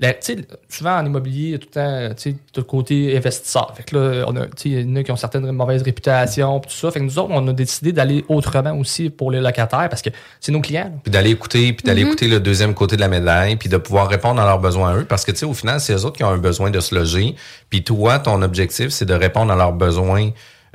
[0.00, 0.36] la- tu sais,
[0.68, 3.72] souvent en immobilier, il y a tout le temps, tu sais, t'as le côté investisseur.
[3.76, 5.82] Fait que là, on a, tu sais, il y en a qui ont certaines mauvaises
[5.82, 6.90] réputations, pis tout ça.
[6.90, 10.10] Fait que nous autres, on a décidé d'aller autrement aussi pour les locataires parce que
[10.40, 10.84] c'est nos clients.
[10.92, 11.00] là.
[11.02, 14.08] Puis d'aller écouter, puis d'aller écouter le deuxième côté de la médaille, puis de pouvoir
[14.08, 15.04] répondre à leurs besoins à eux.
[15.04, 16.94] Parce que, tu sais, au final, c'est eux autres qui ont un besoin de se
[16.94, 17.34] loger.
[17.70, 20.30] Puis toi, ton objectif, c'est de répondre à leurs besoins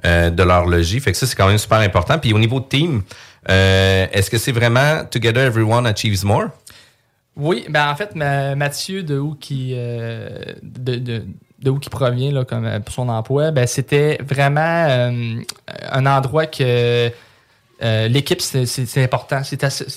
[0.05, 1.01] euh, de leur logis.
[1.01, 2.17] Fait que ça, c'est quand même super important.
[2.19, 3.01] Puis au niveau de team,
[3.49, 6.45] euh, est-ce que c'est vraiment Together Everyone Achieves More?
[7.39, 11.23] Oui, ben en fait, ma- Mathieu, de où qui, euh, de, de,
[11.59, 15.39] de où qui provient là, comme, euh, pour son emploi, ben, c'était vraiment euh,
[15.89, 17.09] un endroit que
[17.81, 19.41] l'équipe, c'est important.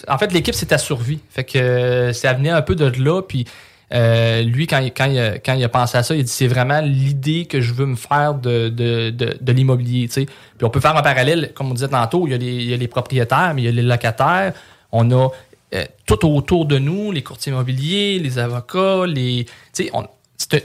[0.08, 1.18] En fait, l'équipe, c'est ta survie.
[1.30, 3.22] Fait que ça venait un peu de là.
[3.22, 3.44] Puis
[3.90, 6.46] lui, quand, quand, il a, quand il a pensé à ça, il a dit c'est
[6.46, 10.06] vraiment l'idée que je veux me faire de, de, de, de l'immobilier.
[10.06, 10.26] Puis
[10.62, 12.74] on peut faire un parallèle, comme on disait tantôt, il y a les, il y
[12.74, 14.52] a les propriétaires, mais il y a les locataires.
[14.92, 15.28] On a
[15.74, 19.44] euh, tout autour de nous, les courtiers immobiliers, les avocats, les.
[19.74, 20.06] tu sais, on-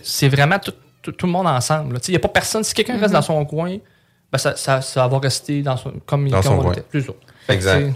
[0.03, 1.99] C'est vraiment tout, tout, tout le monde ensemble.
[2.07, 2.63] Il n'y a pas personne.
[2.63, 3.77] Si quelqu'un reste dans son coin,
[4.31, 6.71] ben ça, ça, ça va rester dans son, comme, Dans comme son on coin.
[6.73, 6.83] était.
[6.91, 7.13] C'est ça.
[7.49, 7.93] Exact.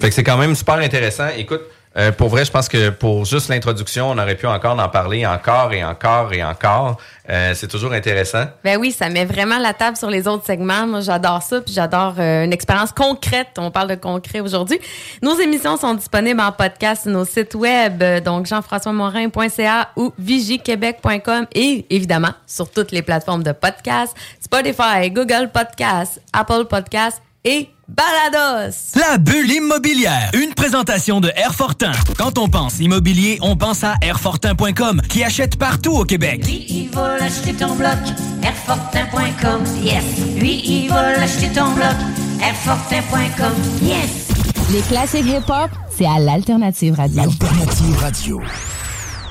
[0.00, 1.28] Fait que c'est quand même super intéressant.
[1.36, 1.62] Écoute,
[1.96, 5.26] euh, pour vrai, je pense que pour juste l'introduction, on aurait pu encore en parler
[5.26, 6.98] encore et encore et encore.
[7.30, 8.44] Euh, c'est toujours intéressant.
[8.64, 10.86] Ben oui, ça met vraiment la table sur les autres segments.
[10.86, 13.48] Moi, j'adore ça, puis j'adore euh, une expérience concrète.
[13.58, 14.80] On parle de concret aujourd'hui.
[15.22, 21.46] Nos émissions sont disponibles en podcast sur nos sites web, euh, donc jean-françois-morin.ca ou vigiquebec.com
[21.54, 28.94] et évidemment sur toutes les plateformes de podcast, Spotify, Google Podcast, Apple Podcast et Balados.
[28.96, 31.92] La bulle immobilière, une présentation de Airfortin.
[32.16, 36.44] Quand on pense immobilier, on pense à Airfortin.com qui achète partout au Québec.
[36.46, 37.98] Lui, il va l'acheter ton bloc,
[38.42, 40.04] Airfortin.com, yes.
[40.36, 41.96] Lui, il va l'acheter ton bloc,
[42.42, 44.28] Airfortin.com, yes.
[44.72, 47.22] Les classiques hip-hop, c'est à l'Alternative Radio.
[47.22, 48.40] Alternative Radio.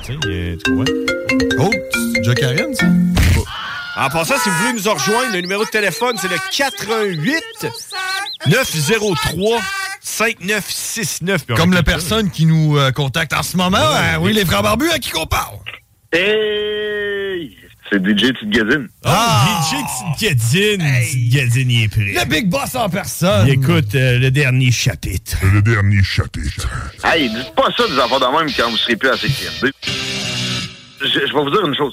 [0.04, 0.84] Tu sais, tu vois?
[1.60, 1.70] Oh,
[2.24, 2.86] c'est Karen, ça?
[3.96, 7.42] En passant, si vous voulez nous rejoindre, le numéro de téléphone, c'est le 88
[8.46, 9.60] 903
[10.00, 11.46] 5969.
[11.56, 13.78] Comme la personne qui nous euh, contacte en ce moment.
[13.78, 15.56] hein, oui, les frères barbus, à qui qu'on parle?
[16.12, 17.56] Hey!
[17.92, 18.88] C'est DJ Petite Gadine.
[19.04, 20.92] Ah, DJ Gadine.
[21.30, 22.14] Gadine, il est prêt.
[22.24, 23.48] Le Big Boss en personne.
[23.48, 25.36] Il écoute euh, le dernier chapitre.
[25.52, 26.68] Le dernier chapitre.
[27.02, 29.72] Hey, dites pas ça des enfants de même quand vous serez plus à CQMD.
[29.82, 31.92] Je, je vais vous dire une chose.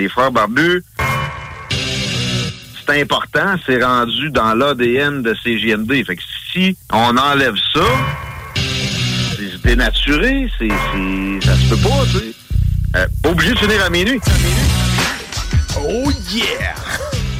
[0.00, 0.82] Les frères barbus,
[2.86, 6.06] c'est important, c'est rendu dans l'ADN de CGMD.
[6.06, 7.84] Fait que si on enlève ça,
[9.36, 10.70] c'est dénaturé, c'est,
[11.44, 12.34] ça se peut pas, tu sais.
[12.96, 14.18] Euh, obligé de finir à minuit.
[15.78, 16.74] Oh yeah!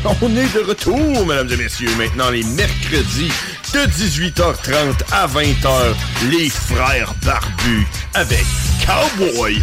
[0.04, 1.94] On est de retour, mesdames et messieurs.
[1.96, 3.32] Maintenant, les mercredis
[3.72, 5.94] de 18h30 à 20h,
[6.30, 8.44] les frères barbus avec
[8.84, 9.62] Cowboy.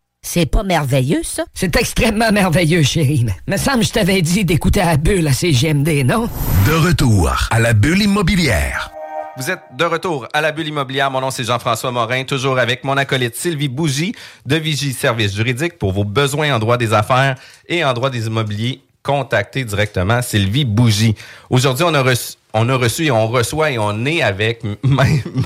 [0.23, 1.43] C'est pas merveilleux, ça?
[1.55, 3.25] C'est extrêmement merveilleux, chérie.
[3.47, 6.29] Mais me semble que je t'avais dit d'écouter à la bulle à CGMD, non?
[6.67, 8.91] De retour à la bulle immobilière.
[9.37, 11.09] Vous êtes de retour à la bulle immobilière.
[11.09, 14.13] Mon nom, c'est Jean-François Morin, toujours avec mon acolyte Sylvie Bougie
[14.45, 17.35] de Vigie Service Juridique pour vos besoins en droit des affaires
[17.67, 18.79] et en droit des immobiliers.
[19.01, 21.15] Contactez directement Sylvie Bougie.
[21.49, 24.61] Aujourd'hui, on a reçu on a reçu et on reçoit et on est avec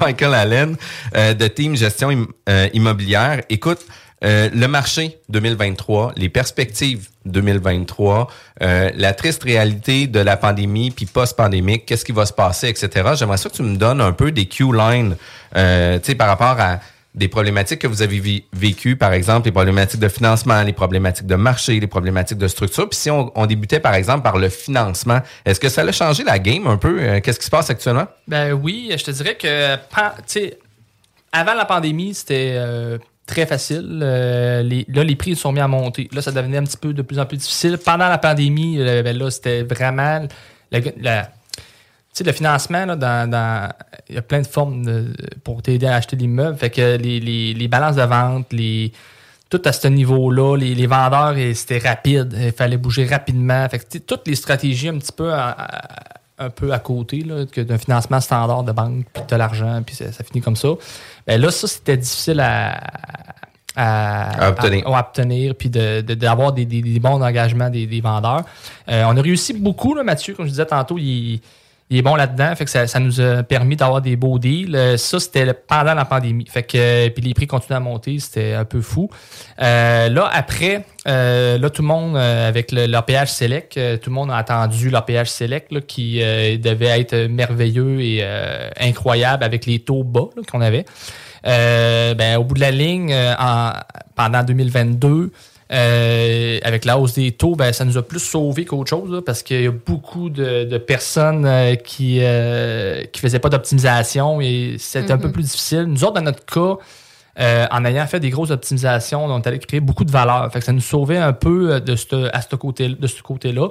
[0.02, 0.76] Michael Allen
[1.16, 3.44] euh, de Team Gestion Im- euh, Immobilière.
[3.48, 3.78] Écoute,
[4.24, 8.28] euh, le marché 2023, les perspectives 2023,
[8.62, 13.12] euh, la triste réalité de la pandémie puis post-pandémique, qu'est-ce qui va se passer, etc.
[13.16, 15.18] J'aimerais ça que tu me donnes un peu des Q-lines,
[15.56, 16.80] euh, tu sais, par rapport à
[17.14, 21.36] des problématiques que vous avez vécues, par exemple, les problématiques de financement, les problématiques de
[21.36, 22.90] marché, les problématiques de structure.
[22.90, 26.40] Puis si on, débutait, par exemple, par le financement, est-ce que ça a changé la
[26.40, 27.22] game un peu?
[27.22, 28.08] Qu'est-ce qui se passe actuellement?
[28.28, 29.82] Ben oui, je te dirais que tu
[30.26, 30.60] sais,
[31.36, 34.00] avant la pandémie, c'était euh, très facile.
[34.04, 36.10] Euh, là, les prix sont mis à monter.
[36.14, 37.78] Là, ça devenait un petit peu de plus en plus difficile.
[37.78, 40.28] Pendant la pandémie, euh, ben là, c'était vraiment
[40.72, 41.64] la- la- tu
[42.14, 43.70] sais, le financement, là, dans,
[44.10, 46.58] il y a plein de formes pour t'aider à acheter l'immeuble.
[46.58, 48.94] Fait que les, les- balances de vente, les,
[49.50, 52.34] tout à ce niveau-là, les, les vendeurs, c'était rapide.
[52.40, 53.68] Il fallait bouger rapidement.
[53.70, 55.32] Fait que, toutes les stratégies un petit peu
[56.38, 59.96] un peu à côté là, que d'un financement standard de banque, puis de l'argent, puis
[59.96, 60.70] ça, ça finit comme ça.
[61.26, 62.80] Ben là, ça, c'était difficile à,
[63.76, 64.88] à, À obtenir.
[64.88, 68.44] à- à obtenir, puis de- de- d'avoir des, des- des bons engagements des, des vendeurs.
[68.90, 71.42] Euh, on a réussi beaucoup, là, Mathieu, comme je disais tantôt, il,
[71.92, 74.76] il est bon là-dedans, fait que ça, ça nous a permis d'avoir des beaux deals.
[74.76, 76.46] Euh, Ça, c'était pendant la pandémie.
[76.50, 79.08] Fait que, euh, puis les prix continuaient à monter, c'était un peu fou.
[79.62, 84.32] Euh, là, après, euh, là, tout le monde, euh, avec l'APH Select, tout le monde
[84.32, 88.26] a attendu l'APH Select, là, qui euh, devait être merveilleux et
[88.80, 90.86] incroyable avec les taux bas qu'on avait.
[91.44, 93.74] Ben, au bout de la ligne, en-
[94.16, 95.32] pendant 2022,
[95.72, 99.22] euh, avec la hausse des taux, ben, ça nous a plus sauvé qu'autre chose, là,
[99.26, 104.42] parce qu'il y a beaucoup de, de personnes euh, qui euh, qui faisaient pas d'optimisation
[104.42, 105.22] et c'était un Mhm.
[105.24, 105.84] peu plus difficile.
[105.84, 106.78] Nous autres, dans notre cas,
[107.38, 110.50] euh, en ayant fait des grosses optimisations, on est allé créer beaucoup de valeur.
[110.54, 113.22] Fait que ça nous sauvait un peu euh, de ce, à ce côté, de ce
[113.22, 113.68] côté-là.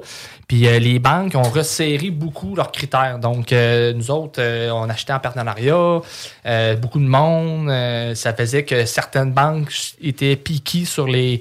[0.49, 3.19] Puis euh, les banques ont resserré beaucoup leurs critères.
[3.21, 6.01] Donc, euh, nous autres, euh, on achetait en partenariat,
[6.45, 7.71] euh, beaucoup de monde.
[7.71, 11.41] euh, ça faisait que certaines banques étaient piquées sur les,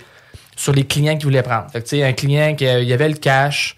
[0.56, 1.70] sur les clients qu'ils voulaient prendre.
[1.72, 3.76] Fait que, un client qui euh, il y avait le cash,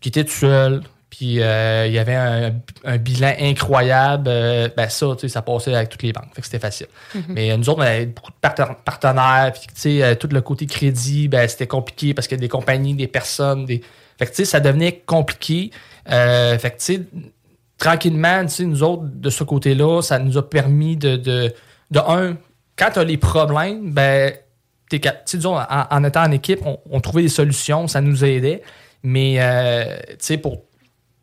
[0.00, 2.52] qui était tout seul, puis euh, il y avait un,
[2.84, 6.32] un bilan incroyable, euh, ben ça, tu sais, ça passait avec toutes les banques.
[6.34, 6.86] Fait que c'était facile.
[7.14, 7.22] Mhm.
[7.28, 10.40] Mais nous autres, on avait beaucoup de parten- partenaires, puis tu sais, euh, tout le
[10.40, 13.82] côté crédit, ben c'était compliqué parce qu'il y a des compagnies, des personnes, des.
[14.18, 15.70] Fait que tu sais, ça devenait compliqué.
[16.06, 17.00] Fait que tu sais,
[17.78, 21.52] tranquillement, tu sais, nous autres, de ce côté-là, ça nous a permis de, de,
[21.90, 22.36] de un,
[22.76, 24.32] quand tu as les problèmes, ben,
[24.98, 28.62] t'es disons, en, en étant en équipe, on, on trouvait des solutions, ça nous aidait.
[29.02, 30.62] Mais, euh, tu sais, pour,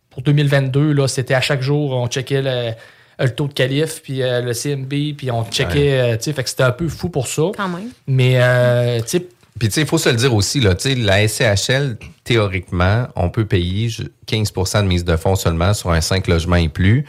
[0.10, 2.72] pour 2022, là, c'était à chaque jour, on checkait le,
[3.20, 6.44] le taux de qualif, puis euh, le CMB, puis on checkait, euh, tu sais, fait
[6.44, 7.44] que c'était un peu fou pour ça.
[7.56, 7.90] Quand même.
[8.08, 9.26] Mais, euh, tu sais,
[9.60, 13.08] Puis, tu sais, il faut se le dire aussi, là, tu sais, la SCHL, théoriquement,
[13.16, 16.70] on peut payer ju- 15% de mise de fonds seulement sur un 5 logements et
[16.70, 17.06] plus.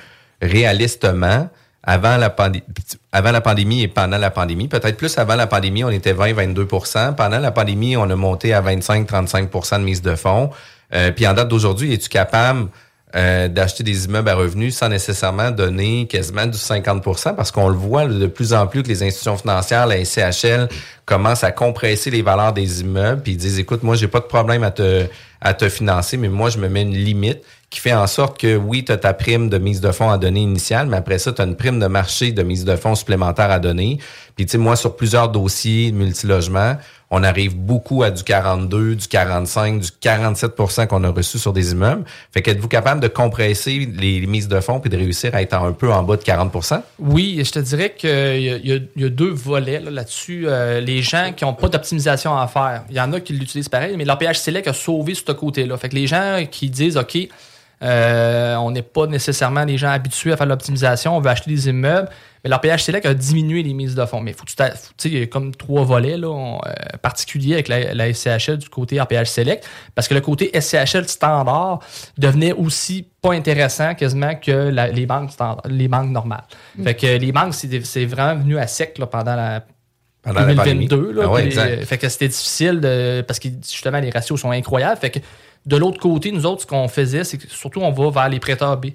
[0.53, 1.49] Réalistement,
[1.89, 7.15] avant la, pandémie et pendant la pandémie, peut-être plus avant la pandémie, on était 20-22%
[7.15, 10.51] Pendant la pandémie, on a monté à 25-35% de mise de fonds.
[10.93, 12.69] Euh, puis en date d'aujourd'hui, es-tu capable
[13.17, 17.77] euh, d'acheter des immeubles à revenus sans nécessairement donner quasiment du 50% parce qu'on le
[17.77, 20.69] voit de plus en plus que les institutions financières, la SCHL,
[21.07, 24.27] commencent à compresser les valeurs des immeubles puis ils disent écoute, moi j'ai pas de
[24.27, 25.07] problème à te
[25.41, 28.57] à te financer, mais moi je me mets une limite qui fait en sorte que
[28.57, 31.33] oui, tu as ta prime de mise de fonds à donner initiale, mais après ça,
[31.33, 33.99] tu as une prime de marché de mise de fonds supplémentaire à donner.
[34.37, 36.77] Puis tu sais, moi, sur plusieurs dossiers multilogements,
[37.11, 41.73] on arrive beaucoup à du 42, du 45, du 47% qu'on a reçu sur des
[41.73, 42.05] immeubles.
[42.33, 45.73] Fait qu'êtes-vous capable de compresser les mises de fonds puis de réussir à être un
[45.73, 48.09] peu en bas de 40% Oui, je te dirais qu'il
[48.41, 50.45] y, y a- deux volets là, là-dessus.
[50.47, 53.69] Euh, les gens qui n'ont pas d'optimisation à faire, il y en a qui l'utilisent
[53.71, 55.77] pareil, mais l'APH Select a sauvé ce côté-là.
[55.79, 57.17] Fait que les gens qui disent OK,
[57.83, 61.51] euh, on n'est pas nécessairement les gens habitués à faire de l'optimisation, on veut acheter
[61.51, 62.09] des immeubles,
[62.43, 64.21] mais l'APH Select a diminué les mises de fonds.
[64.21, 66.71] Mais faut tu il y a comme trois volets là, on- euh,
[67.03, 69.65] particuliers avec la, la SCHL du côté APH Select,
[69.95, 71.81] parce que le côté SCHL standard
[72.17, 76.45] devenait aussi pas intéressant quasiment que la- les banques standards, les banques normales.
[76.77, 76.85] Mm.
[76.85, 79.65] Fait que les banques, c'est c'est vraiment venu à sec là, pendant la
[80.23, 81.13] Pendant la 2022.
[81.13, 81.23] là, pandémie.
[81.25, 81.71] Ah ouais, puis, exact.
[81.71, 85.01] euh, fait que c'était difficile de, parce que justement les ratios sont incroyables.
[85.01, 85.21] Fait que
[85.69, 88.41] de l'autre côté, nous autres, ce qu'on faisait, c'est que surtout on va vers les
[88.41, 88.87] prêteurs B.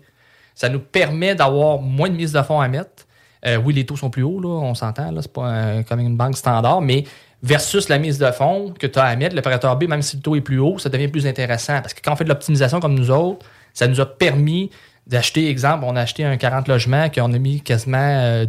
[0.55, 3.05] Ça nous permet d'avoir moins de mise de fonds à mettre.
[3.45, 5.99] Euh, oui, les taux sont plus hauts, là, on s'entend, là, c'est pas un- comme
[5.99, 7.03] une banque standard, mais
[7.41, 10.15] versus la mise de fonds que tu as à mettre, le prêteur B, même si
[10.15, 11.81] le taux est plus haut, ça devient plus intéressant.
[11.81, 14.69] Parce que quand on fait de l'optimisation comme nous autres, ça nous a permis
[15.07, 18.45] d'acheter, exemple, on a acheté un 40 logements qu'on a mis quasiment euh,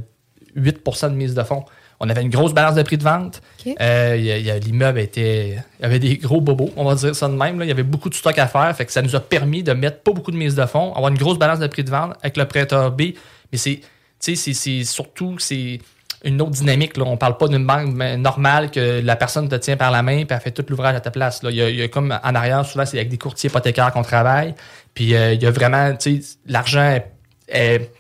[0.57, 1.65] 8% de mise de fonds.
[2.01, 3.41] On avait une grosse balance de prix de vente.
[3.81, 5.59] Euh, L'immeuble était.
[5.79, 7.59] Il y avait des gros bobos, on va dire ça de même.
[7.59, 7.65] là.
[7.65, 8.75] Il y avait beaucoup de stock à faire.
[8.77, 11.11] Fait que ça nous a permis de mettre pas beaucoup de mise de fonds, avoir
[11.11, 13.03] une grosse balance de prix de vente avec le prêteur B.
[13.53, 13.81] Mais c'est.
[14.85, 15.79] Surtout c'est
[16.25, 16.97] une autre dynamique.
[16.97, 17.05] Là.
[17.07, 20.27] On parle pas d'une banque normale que la personne te tient par la main et
[20.29, 21.43] elle fait tout l'ouvrage à ta place.
[21.43, 21.51] Là.
[21.51, 23.93] Il, y a, il y a comme en arrière, souvent, c'est avec des courtiers hypothécaires
[23.93, 24.55] qu'on travaille.
[24.95, 27.07] Puis euh, il y a vraiment, tu sais, l'argent est-
[27.49, 27.91] est-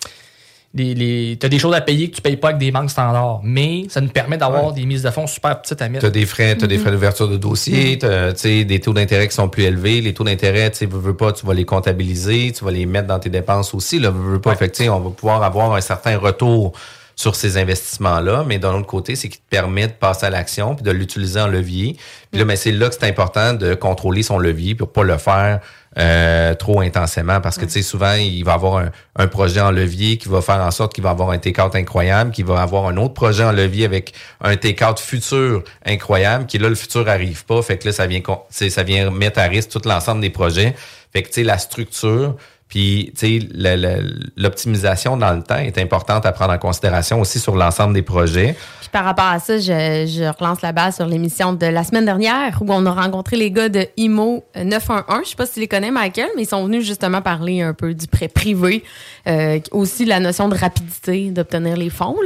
[0.74, 2.90] les, les, tu as des choses à payer que tu payes pas avec des banques
[2.90, 6.00] standards, mais ça nous permet d'avoir des mises de fonds super petites à mettre.
[6.00, 9.28] Tu as des frais, t'as des frais d'ouverture de dossier, tu sais, des taux d'intérêt
[9.28, 10.00] qui sont plus élevés.
[10.00, 13.06] Les taux d'intérêt, tu veux, veux pas, tu vas les comptabiliser, tu vas les mettre
[13.06, 14.00] dans tes dépenses aussi.
[14.00, 16.72] Là, veux, veux pas, Fait que, tu sais, on va pouvoir avoir un certain retour
[17.16, 20.74] sur ces investissements-là, mais d'un autre côté, c'est qui te permet de passer à l'action
[20.74, 21.96] puis de l'utiliser en levier.
[22.30, 25.16] Puis là, ben, c'est là que c'est important de contrôler son levier pour pas le
[25.18, 25.60] faire
[25.98, 29.70] euh, trop intensément parce que tu sais souvent il va avoir un, un projet en
[29.70, 32.86] levier qui va faire en sorte qu'il va avoir un take-out incroyable, qu'il va avoir
[32.86, 37.44] un autre projet en levier avec un take-out futur incroyable, qui là le futur arrive
[37.44, 39.82] pas, fait que là ça vient con- tu sais, ça vient mettre à risque tout
[39.84, 40.74] l'ensemble des projets.
[41.12, 42.34] Fait que tu sais la structure
[42.68, 43.48] Puis, tu sais,
[44.36, 48.56] l'optimisation dans le temps est importante à prendre en considération aussi sur l'ensemble des projets.
[48.80, 52.58] Puis par rapport à ça, je, relance la base sur l'émission de la semaine dernière
[52.60, 55.20] où on a rencontré les gars de IMO 911.
[55.24, 57.74] Je sais pas si tu les connais, Michael, mais ils sont venus justement parler un
[57.74, 58.82] peu du prêt privé,
[59.28, 62.16] euh, aussi la notion de rapidité d'obtenir les fonds.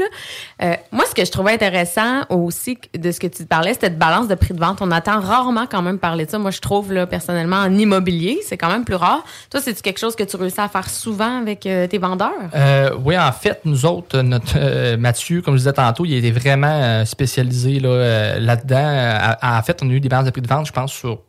[0.63, 3.97] Euh, moi, ce que je trouvais intéressant aussi de ce que tu parlais, c'était de
[3.97, 4.79] balance de prix de vente.
[4.81, 6.39] On entend rarement quand même parler de ça.
[6.39, 9.25] Moi, je trouve là, personnellement en immobilier, c'est quand même plus rare.
[9.51, 12.31] Toi, c'est quelque chose que tu réussis à faire souvent avec euh, tes vendeurs?
[12.55, 16.31] Euh, oui, en fait, nous autres, notre euh, Mathieu, comme je disais tantôt, il était
[16.31, 19.37] vraiment spécialisé là, là-dedans.
[19.43, 21.21] En fait, on a eu des balances de prix de vente, je pense, sur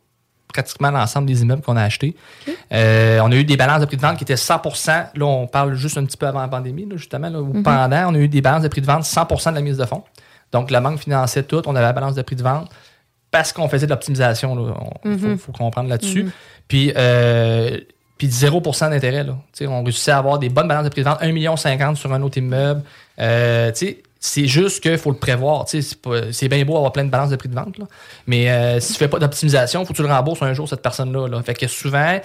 [0.52, 2.16] pratiquement l'ensemble des immeubles qu'on a achetés.
[2.72, 5.46] Euh, on a eu des balances de prix de vente qui étaient 100% Là, on
[5.46, 7.62] parle juste un petit peu avant la pandémie, là, justement, là, ou Mhm.
[7.62, 8.10] pendant.
[8.10, 10.02] On a eu des balances de prix de vente 100% de la mise de fonds.
[10.52, 11.62] Donc, la banque finançait tout.
[11.66, 12.68] On avait la balance de prix de vente
[13.30, 14.74] parce qu'on faisait de l'optimisation.
[15.04, 15.38] Il faut, Mhm.
[15.38, 16.24] faut comprendre là-dessus.
[16.24, 16.30] Mhm.
[16.66, 17.78] Puis, euh,
[18.20, 19.24] puis 0% d'intérêt.
[19.24, 19.34] là.
[19.62, 22.20] On réussissait à avoir des bonnes balances de prix de vente, 1,50 million sur un
[22.20, 22.82] autre immeuble.
[23.18, 23.72] Euh,
[24.18, 25.64] c'est juste qu'il faut le prévoir.
[25.66, 27.86] C'est bien beau avoir plein de balances de prix de vente, là.
[28.26, 30.68] mais euh, si tu fais pas d'optimisation, il faut que tu le rembourses un jour,
[30.68, 31.28] cette personne-là.
[31.28, 31.42] là.
[31.42, 32.20] Fait que souvent,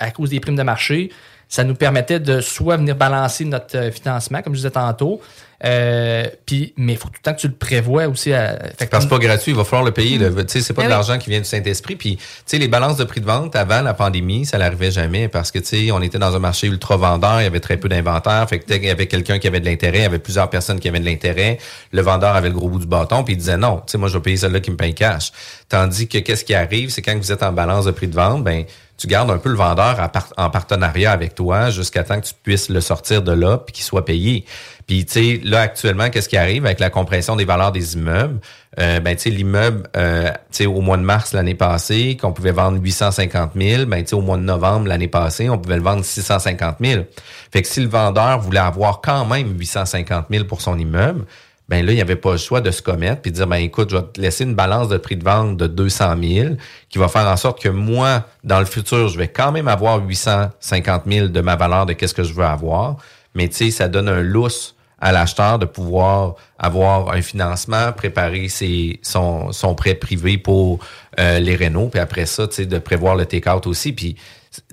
[0.00, 1.10] à cause des primes de marché,
[1.48, 5.20] ça nous permettait de soit venir balancer notre euh, financement, comme je disais tantôt,
[5.64, 8.32] euh, puis, mais il faut tout le temps que tu le prévois aussi.
[8.32, 10.18] À, fait que Parce que c'est pas gratuit, il va falloir le payer.
[10.18, 10.92] Tu sais, c'est pas de oui.
[10.92, 11.96] l'argent qui vient du Saint-Esprit.
[11.96, 15.28] Puis, tu sais, les balances de prix de vente avant la pandémie, ça n'arrivait jamais
[15.28, 17.76] parce que, tu sais, on était dans un marché ultra vendeur, il y avait très
[17.76, 18.48] peu d'inventaire.
[18.48, 20.78] Fait que qu'il y avait quelqu'un qui avait de l'intérêt, il y avait plusieurs personnes
[20.78, 21.58] qui avaient de l'intérêt.
[21.92, 24.08] Le vendeur avait le gros bout du bâton, puis il disait non, tu sais, moi,
[24.08, 25.32] je vais payer celle-là qui me paye cash.
[25.68, 28.44] Tandis que qu'est-ce qui arrive, c'est quand vous êtes en balance de prix de vente,
[28.44, 28.64] ben,
[28.98, 32.68] tu gardes un peu le vendeur en partenariat avec toi jusqu'à temps que tu puisses
[32.68, 34.44] le sortir de là puis qu'il soit payé.
[34.88, 38.40] Puis tu sais là actuellement qu'est-ce qui arrive avec la compression des valeurs des immeubles?
[38.80, 42.32] Euh, Ben tu sais l'immeuble euh, tu sais au mois de mars l'année passée qu'on
[42.32, 45.76] pouvait vendre 850 000, ben tu sais au mois de novembre l'année passée on pouvait
[45.76, 47.04] le vendre 650 000.
[47.52, 51.24] Fait que si le vendeur voulait avoir quand même 850 000 pour son immeuble
[51.68, 53.56] ben là, il n'y avait pas le choix de se commettre puis de dire, ben
[53.56, 56.48] écoute, je vais te laisser une balance de prix de vente de 200 000
[56.88, 60.04] qui va faire en sorte que moi, dans le futur, je vais quand même avoir
[60.04, 62.96] 850 000 de ma valeur de qu'est-ce que je veux avoir.
[63.34, 68.48] Mais tu sais, ça donne un lousse à l'acheteur de pouvoir avoir un financement, préparer
[68.48, 70.80] ses, son, son prêt privé pour
[71.20, 73.92] euh, les rénaux, puis après ça, tu sais, de prévoir le take-out aussi.
[73.92, 74.16] Puis,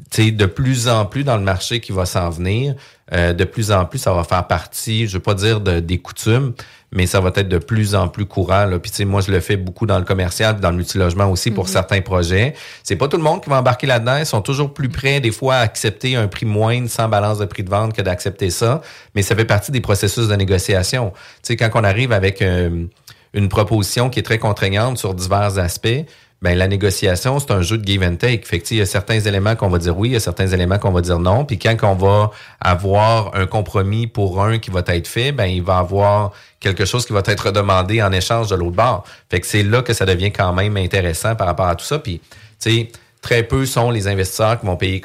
[0.10, 2.76] tu sais, de plus en plus dans le marché qui va s'en venir,
[3.14, 6.00] euh, de plus en plus, ça va faire partie, je veux pas dire de, des
[6.00, 6.54] coutumes,
[6.92, 8.66] mais ça va être de plus en plus courant.
[8.66, 8.80] Là.
[8.80, 11.52] Puis tu sais, moi, je le fais beaucoup dans le commercial, dans le multilogement aussi
[11.52, 11.70] pour Mhm.
[11.72, 12.54] certains projets.
[12.84, 14.18] C'est pas tout le monde qui va embarquer là-dedans.
[14.18, 17.46] Ils sont toujours plus prêts, des fois, à accepter un prix moindre sans balance de
[17.46, 18.82] prix de vente que d'accepter ça.
[19.14, 21.12] Mais ça fait partie des processus de négociation.
[21.12, 22.86] Tu sais, quand on arrive avec euh,
[23.34, 26.06] une proposition qui est très contraignante sur divers aspects,
[26.46, 28.44] ben la négociation, c'est un jeu de give and take.
[28.46, 30.46] Fait que, il y a certains éléments qu'on va dire oui, il y a certains
[30.46, 31.44] éléments qu'on va dire non.
[31.44, 32.30] Puis quand on va
[32.62, 37.04] avoir un compromis pour un qui va être fait, ben il va avoir quelque chose
[37.08, 39.06] qui va être demandé en échange de l'autre bord.
[39.28, 41.98] Fait que c'est là que ça devient quand même intéressant par rapport à tout ça.
[41.98, 42.22] Puis,
[42.62, 45.02] tu sais, très peu sont les investisseurs qui vont payer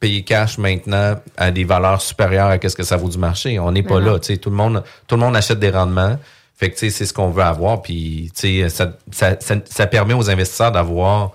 [0.00, 3.58] payer cash maintenant à des valeurs supérieures à ce que ça vaut du marché.
[3.58, 4.18] On n'est pas là.
[4.18, 6.18] Tu sais, tout le monde, tout le monde achète des rendements.
[6.56, 7.82] Fait que tu sais, c'est ce qu'on veut avoir.
[7.82, 11.32] Puis tu sais, ça, ça, ça, ça permet aux investisseurs d'avoir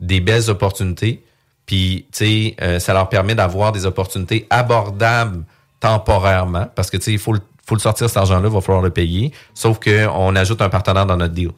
[0.00, 1.24] des belles opportunités.
[1.66, 5.44] Puis tu sais, euh, ça leur permet d'avoir des opportunités abordables
[5.80, 6.66] temporairement.
[6.74, 8.82] Parce que tu sais, il faut, le- faut le sortir cet argent-là, il va falloir
[8.82, 9.32] le payer.
[9.54, 11.50] Sauf qu'on ajoute un partenaire dans notre deal.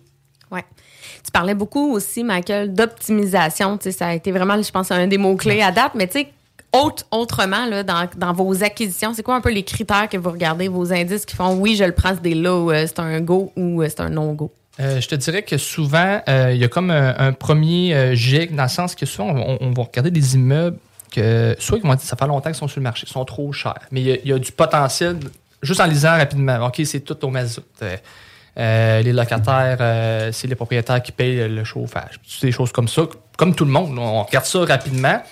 [0.50, 0.64] Ouais.
[1.24, 3.76] Tu parlais beaucoup aussi, Michael, d'optimisation.
[3.78, 5.92] Tu sais, ça a été vraiment, je pense, un des mots-clés à date.
[5.94, 6.32] Mais tu sais,
[6.72, 10.68] autre- autrement, là, dans, vos acquisitions, c'est quoi un peu les critères que vous regardez,
[10.68, 13.82] vos indices qui font oui, je le prends ce ou euh, c'est un go ou
[13.82, 14.52] euh, c'est un non-go?
[14.78, 18.68] Euh, je te dirais que souvent, il y a comme un, premier jet, dans le
[18.68, 20.78] sens que souvent, on, va regarder des immeubles
[21.12, 23.24] que soit ils vont dire ça fait longtemps qu'ils sont sur le marché, ils sont
[23.24, 25.18] trop chers, mais il y y a du potentiel,
[25.60, 26.66] juste en lisant rapidement.
[26.66, 27.64] OK, c'est tout au mazout.
[28.60, 32.20] Euh, les locataires, euh, c'est les propriétaires qui payent le chauffage.
[32.26, 33.02] C'est des choses comme ça,
[33.38, 33.98] comme tout le monde.
[33.98, 35.22] On regarde ça rapidement.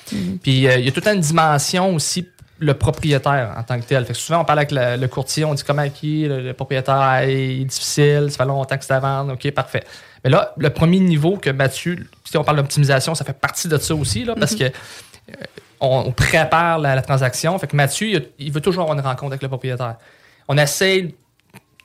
[0.42, 2.26] Puis euh, il y a toute une dimension aussi
[2.60, 4.04] le propriétaire en tant que tel.
[4.04, 6.40] Fait que souvent, on parle avec le, le courtier, on dit comment qui est, le,
[6.40, 9.84] le propriétaire est difficile, ça fait longtemps que c'est à vendre, OK, parfait.
[10.24, 13.78] Mais là, le premier niveau que Mathieu, si on parle d'optimisation, ça fait partie de
[13.78, 14.58] ça aussi, là, parce Mhm.
[14.58, 15.34] que euh,
[15.80, 17.56] on, on prépare la, la transaction.
[17.60, 19.94] Fait que Mathieu, il, il veut toujours avoir une rencontre avec le propriétaire.
[20.48, 21.14] On essaye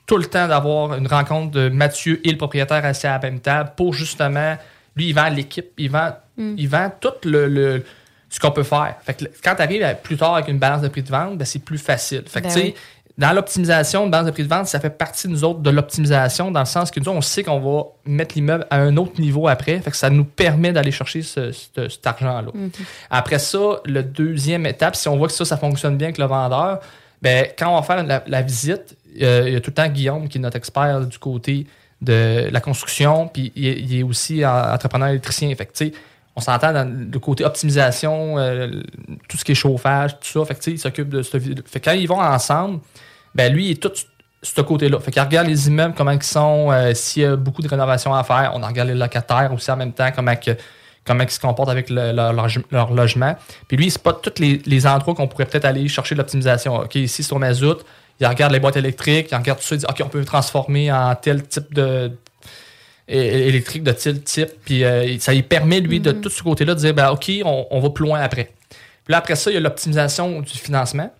[0.06, 3.40] tout le temps d'avoir une rencontre de Mathieu et le propriétaire assis à la même
[3.40, 4.56] table pour justement,
[4.96, 6.54] lui, il vend l'équipe, il vend, Mm.
[6.58, 7.84] il vend tout le, le-
[8.28, 8.96] ce qu'on peut faire.
[9.04, 11.38] Fait que le- quand tu arrives plus tard avec une balance de prix de vente,
[11.38, 12.24] ben, c'est plus facile.
[12.26, 12.74] Fait que, Ben tu sais, oui.
[13.16, 16.50] dans l'optimisation de base de prix de vente, ça fait partie, nous autres, de l'optimisation,
[16.50, 19.46] dans le sens que nous, on sait qu'on va mettre l'immeuble à un autre niveau
[19.48, 19.78] après.
[19.80, 22.50] Fait que ça nous permet d'aller chercher ce- ce- cet argent-là.
[22.52, 22.70] Mhm.
[23.10, 26.26] Après ça, le deuxième étape, si on voit que ça, ça fonctionne bien avec le
[26.26, 26.80] vendeur,
[27.22, 29.88] ben, quand on va faire la, la visite, euh, il y a tout le temps
[29.88, 31.66] Guillaume qui est notre expert du côté
[32.00, 35.54] de la construction, puis il, est- aussi en- entrepreneur électricien.
[36.36, 38.82] On s'entend dans le côté optimisation, euh,
[39.28, 40.54] tout ce qui est chauffage, tout ça.
[40.66, 42.80] Il s'occupe de ce Fait que quand ils vont ensemble,
[43.34, 43.92] ben lui, il est tout
[44.42, 44.98] ce côté-là.
[44.98, 48.24] Fait regarde les immeubles, comment ils sont, euh, s'il y a beaucoup de rénovations à
[48.24, 48.52] faire.
[48.54, 50.32] On regarde les locataires aussi en même temps, comment,
[51.22, 53.36] ils se comportent avec le- leur, logement.
[53.68, 56.84] Puis lui, il spot tous les, endroits qu'on pourrait peut-être aller chercher de l'optimisation.
[56.94, 57.78] Ici, sur mazout,
[58.20, 60.24] il regarde les boîtes électriques, il regarde tout ça, il dit OK, on peut le
[60.24, 62.12] transformer en tel type de
[63.08, 64.50] électrique de tel type.
[64.64, 67.66] Puis euh, ça lui permet, lui, de tout ce côté-là, de dire ben, OK, on,
[67.70, 68.50] on va plus loin après.
[69.04, 71.12] Puis là, après ça, il y a l'optimisation du financement.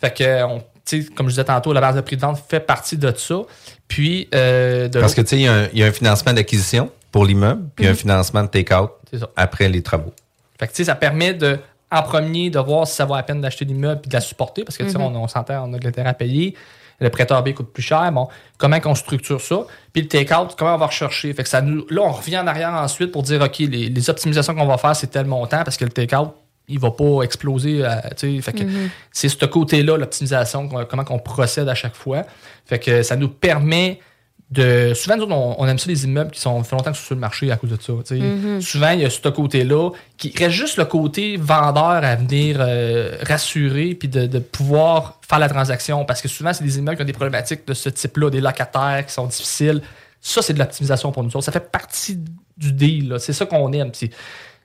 [0.00, 2.20] Fait que, euh, on- tu sais, comme je disais tantôt, la base de prix de
[2.20, 3.36] vente fait partie de ça.
[3.88, 5.92] Puis, euh, de Parce que, tu sais, il y a un- il y, a un
[5.92, 7.96] financement d'acquisition pour l'immeuble, puis un Mhm.
[7.96, 8.90] financement de take-out
[9.36, 10.12] après les travaux.
[10.58, 11.58] Fait que, tu sais, ça permet de,
[11.92, 14.64] en premier, de voir si ça vaut la peine d'acheter l'immeuble et de la supporter,
[14.64, 15.04] parce que, tu sais, Mhm.
[15.16, 16.54] on, on s'entend, on a de l'intérêt à payer.
[17.00, 18.10] Le prêteur B coûte plus cher.
[18.12, 18.28] Bon,
[18.58, 19.64] comment qu'on structure ça?
[19.92, 21.32] Puis le take-out, comment on va rechercher?
[21.34, 24.10] Fait que ça nous, là, on revient en arrière ensuite pour dire, OK, les, les
[24.10, 26.30] optimisations qu'on va faire, c'est tel montant, parce que le take-out,
[26.68, 27.84] il va pas exploser.
[27.84, 28.52] euh, tu sais.
[28.64, 28.88] Mhm.
[29.10, 32.22] c'est ce côté-là, l'optimisation, qu'on- comment on procède à chaque fois.
[32.66, 33.98] Fait que ça nous permet
[34.52, 34.92] de.
[34.94, 37.14] Souvent, nous autres, on, on aime ça les immeubles qui sont fait longtemps sont sur
[37.14, 37.92] le marché à cause de ça.
[38.06, 38.20] tu sais.
[38.20, 38.60] Mhm.
[38.60, 43.16] Souvent, il y a ce côté-là qui reste juste le côté vendeur à venir euh,
[43.22, 46.04] rassurer puis de, de pouvoir faire la transaction.
[46.04, 49.04] Parce que souvent, c'est des immeubles qui ont des problématiques de ce type-là, des locataires
[49.06, 49.82] qui sont difficiles.
[50.20, 51.44] Ça, c'est de l'optimisation pour nous autres.
[51.44, 52.18] Ça fait partie
[52.56, 53.08] du deal.
[53.08, 53.18] là.
[53.18, 53.90] C'est ça qu'on aime.
[53.92, 54.10] C'est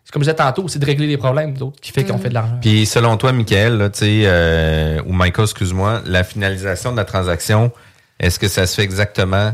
[0.08, 2.30] c'est comme je disais tantôt, c'est de régler les problèmes d'autres qui fait qu'on fait
[2.30, 2.60] de l'argent.
[2.62, 7.04] Puis selon toi, Michael, là, tu sais, euh, ou Michael, excuse-moi, la finalisation de la
[7.04, 7.74] transaction,
[8.18, 9.52] est-ce que ça se fait exactement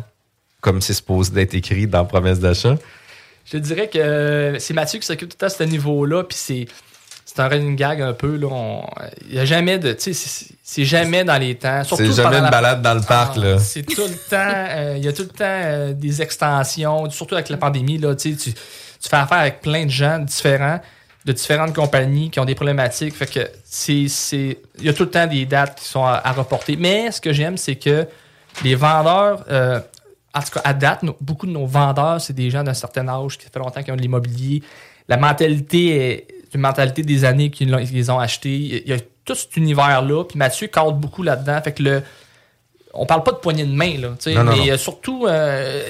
[0.63, 2.75] comme c'est supposé d'être écrit dans promesse d'achat?
[3.45, 6.65] Je dirais que euh, c'est Mathieu qui s'occupe tout de ce niveau-là, puis c'est.
[7.25, 8.35] C'est un running gag un peu.
[8.35, 8.47] là.
[8.51, 8.83] On-
[9.27, 9.93] Il n'y a jamais de.
[9.93, 11.81] Tu sais, c'est- jamais dans les temps.
[11.83, 13.59] C'est jamais une la- balade dans le parc, Ah, là.
[13.59, 14.35] C'est tout le temps.
[14.69, 17.97] euh, Il y a tout le temps euh, des extensions, surtout avec la pandémie.
[17.97, 18.51] Là, tu, tu,
[19.01, 20.79] fais affaire avec plein de gens différents,
[21.25, 23.15] de différentes compagnies qui ont des problématiques.
[23.15, 26.31] Fait que c'est- Il y a tout le temps des dates qui sont à, à
[26.33, 26.75] reporter.
[26.77, 28.05] Mais ce que j'aime, c'est que
[28.63, 29.43] les vendeurs.
[29.49, 29.79] euh,
[30.35, 33.07] en tout cas, à date, nos- beaucoup de nos vendeurs, c'est des gens d'un certain
[33.07, 34.63] âge qui fait longtemps qu'ils ont de l'immobilier.
[35.07, 38.83] La mentalité est une mentalité des années qu'ils les ont achetés.
[38.85, 40.23] Il y a tout cet univers-là.
[40.25, 41.59] Puis Mathieu cadre beaucoup là-dedans.
[41.63, 42.01] Fait que le.
[42.95, 44.67] On parle pas de poignée de main, là, Non, mais non.
[44.69, 45.81] euh, surtout, euh,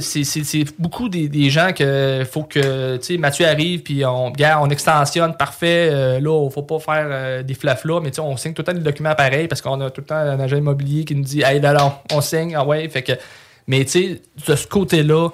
[0.00, 5.88] c'est- beaucoup des, des gens que faut que Mathieu arrive, puis on, on extensionne, parfait.
[5.92, 8.62] euh, là, il faut pas faire euh, des flaflas, mais tu sais, on signe tout
[8.62, 11.14] le temps des documents pareils parce qu'on a tout le temps un agent immobilier qui
[11.14, 13.12] nous dit, hey, là, là, on signe, ah ouais, fait que.
[13.68, 15.28] Mais tu sais, de ce côté-là,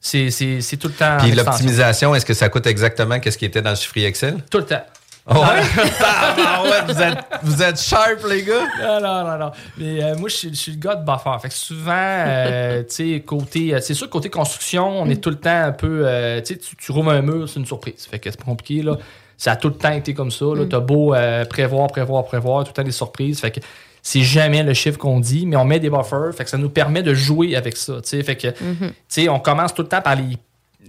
[0.00, 1.16] c'est c'est- c'est tout le temps.
[1.20, 4.36] Puis l'optimisation, est-ce que ça coûte exactement qu'est-ce qui était dans le chiffrier Excel?
[4.50, 4.84] Tout le temps.
[5.30, 5.62] Oh ouais?
[6.00, 8.62] Ah ouais, vous êtes, vous êtes sharp, les gars!
[8.80, 9.50] Non, non, non, non.
[9.76, 11.36] Mais euh, moi, je suis, je suis le gars de buffer.
[11.42, 13.74] Fait que souvent, euh, tu sais, côté.
[13.74, 16.02] euh, c'est sûr, côté construction, on est tout le temps un peu.
[16.06, 18.06] euh, tu sais, tu- rouvres un mur, c'est une surprise.
[18.10, 18.96] Fait que c'est pas compliqué, là.
[19.36, 20.46] Ça a tout le temps été comme ça.
[20.46, 20.64] là.
[20.68, 23.38] T'as beau euh, prévoir, prévoir, prévoir, tout le temps des surprises.
[23.40, 23.60] Fait que
[24.08, 26.32] c'est jamais le chiffre qu'on dit, mais on met des buffers.
[26.34, 27.96] Fait que ça nous permet de jouer avec ça.
[27.96, 28.22] tu sais.
[28.22, 28.64] Fait que, tu
[29.06, 30.38] sais, on commence tout le temps par les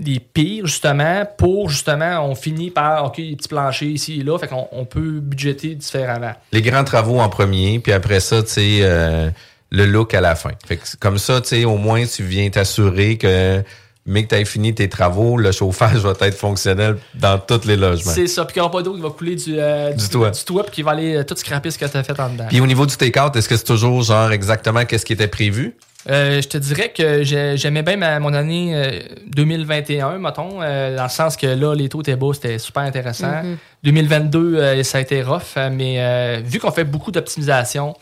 [0.01, 4.38] les pires, justement, pour justement, on finit par, OK, les petits planchers ici et là,
[4.38, 6.32] fait qu'on on peut budgéter différemment.
[6.53, 9.30] Les grands travaux en premier, puis après ça, tu sais, euh,
[9.72, 10.51] le look à la fin.
[10.65, 13.61] Fait que comme ça, tu sais, au moins, tu viens t'assurer que,
[14.10, 17.76] mais que tu aies fini tes travaux, le chauffage va être fonctionnel dans tous les
[17.78, 18.12] logements.
[18.12, 20.32] C'est ça, puis qu'il n'y aura pas d'eau qui va couler du, euh, Du toit.
[20.32, 22.30] Du toit, puis qui va aller euh, tout scraper ce que tu as fait en
[22.30, 22.45] dedans.
[22.49, 25.76] Puis au niveau du take-out, est-ce que c'est toujours genre exactement qu'est-ce qui était prévu?
[26.10, 30.95] Euh, je te dirais que j'ai- j'aimais bien ma- mon année euh, 2021, mettons, euh,
[30.95, 33.43] dans le sens que là, les taux étaient bas, c'était super intéressant.
[33.43, 33.57] Mhm.
[33.84, 37.95] 2022, euh, ça a été rough, mais euh, vu qu'on fait beaucoup d'optimisation,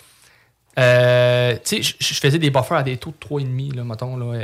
[0.80, 4.40] euh, tu sais, je- faisais des buffers à des taux de 3,5, là, mettons, là,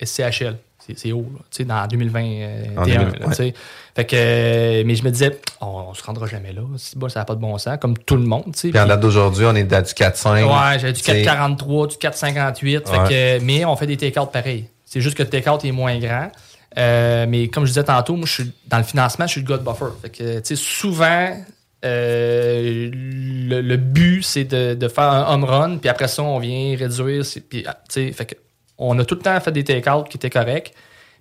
[0.00, 0.56] SCHL.
[0.96, 2.76] C'est- haut, là, tu sais, dans 2021.
[2.76, 3.54] En 2000, là, tu sais.
[3.96, 6.62] Fait que, euh, mais je me disais, on, on se rendra jamais là.
[6.76, 8.44] C'est bon, ça n'a pas de bon sens, comme tout le monde.
[8.54, 8.68] tu sais.
[8.70, 10.44] Puis en Puis- date d'aujourd'hui, on est à du 4-5.
[10.44, 12.88] Ouais, j'avais du Tu sais, 4,43, du 4,58.
[12.88, 13.38] fait Ouais.
[13.38, 14.66] que- mais on fait des take-out pareil.
[14.84, 16.30] C'est juste que le take-out est moins grand.
[16.76, 19.46] Euh, mais comme je disais tantôt, moi, je suis, dans le financement, je suis le
[19.48, 19.86] gars de buffer.
[20.02, 21.34] Fait que, tu sais, souvent,
[21.84, 26.38] euh, le, le but, c'est de, de faire un home run, puis après ça, on
[26.38, 27.24] vient réduire.
[27.48, 28.34] Puis, ah, tu sais, fait que,
[28.78, 30.72] on a tout le temps fait des take-out qui étaient corrects,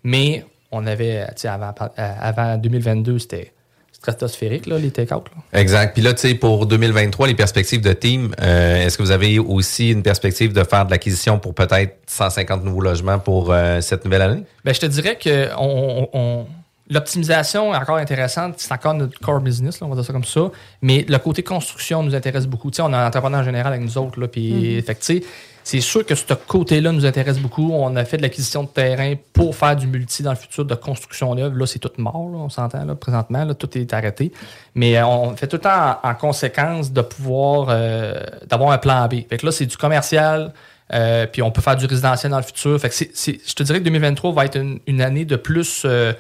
[0.04, 3.52] mais on avait, tu sais, avant, avant 2022, c'était
[3.92, 5.26] stratosphériques, là, les take-out.
[5.36, 5.60] là.
[5.60, 5.94] Exact.
[5.94, 9.40] Puis là, tu sais, pour 2023, les perspectives de team, euh, est-ce que vous avez
[9.40, 14.06] aussi une perspective de faire de l'acquisition pour peut-être 150 nouveaux logements pour euh, cette
[14.06, 14.44] nouvelle année?
[14.64, 16.46] Ben, je te dirais que on, on- on-
[16.90, 18.54] l'optimisation est encore intéressante.
[18.58, 20.52] C'est encore notre core business, là, on va dire ça comme ça.
[20.82, 22.72] Mais le côté construction nous intéresse beaucoup.
[22.72, 24.20] Tu sais, on a un entrepreneur en général avec nous autres.
[24.20, 25.24] Là, puis, fait que, tu sais,
[25.70, 27.72] c'est sûr que ce côté-là nous intéresse beaucoup.
[27.74, 30.76] On a fait de l'acquisition de terrain pour faire du multi dans le futur de
[30.76, 31.58] construction neuve.
[31.58, 33.44] Là, c'est tout mort, on s'entend là, présentement.
[33.44, 34.32] Là, tout est arrêté.
[34.76, 38.14] Mais euh, on fait tout le temps en, en conséquence de pouvoir euh,
[38.48, 39.16] d'avoir un plan B.
[39.30, 40.54] Fait que là, c'est du commercial.
[40.94, 42.80] euh, puis on peut faire du résidentiel dans le futur.
[42.80, 44.58] Fait que c'est- je te dirais que 2023 va être
[44.88, 46.14] une, année de plus euh,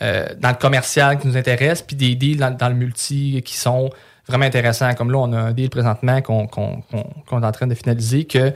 [0.00, 3.90] dans le commercial qui nous intéresse, puis des deals dans, le multi qui sont
[4.26, 4.94] vraiment intéressants.
[4.94, 8.54] Comme là, on a un deal présentement qu'on- qu'on est en train de finaliser, que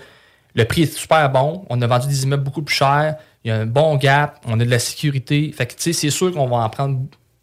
[0.54, 1.64] le prix est super bon.
[1.70, 3.16] On a vendu des immeubles beaucoup plus chers.
[3.44, 4.38] Il y a un bon gap.
[4.46, 5.52] On a de la sécurité.
[5.56, 6.98] Fait que, tu sais, c'est sûr qu'on va en prendre,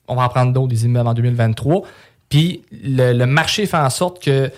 [0.08, 1.84] on va en prendre d'autres des immeubles en 2023.
[2.30, 4.52] Puis le, le marché fait en sorte que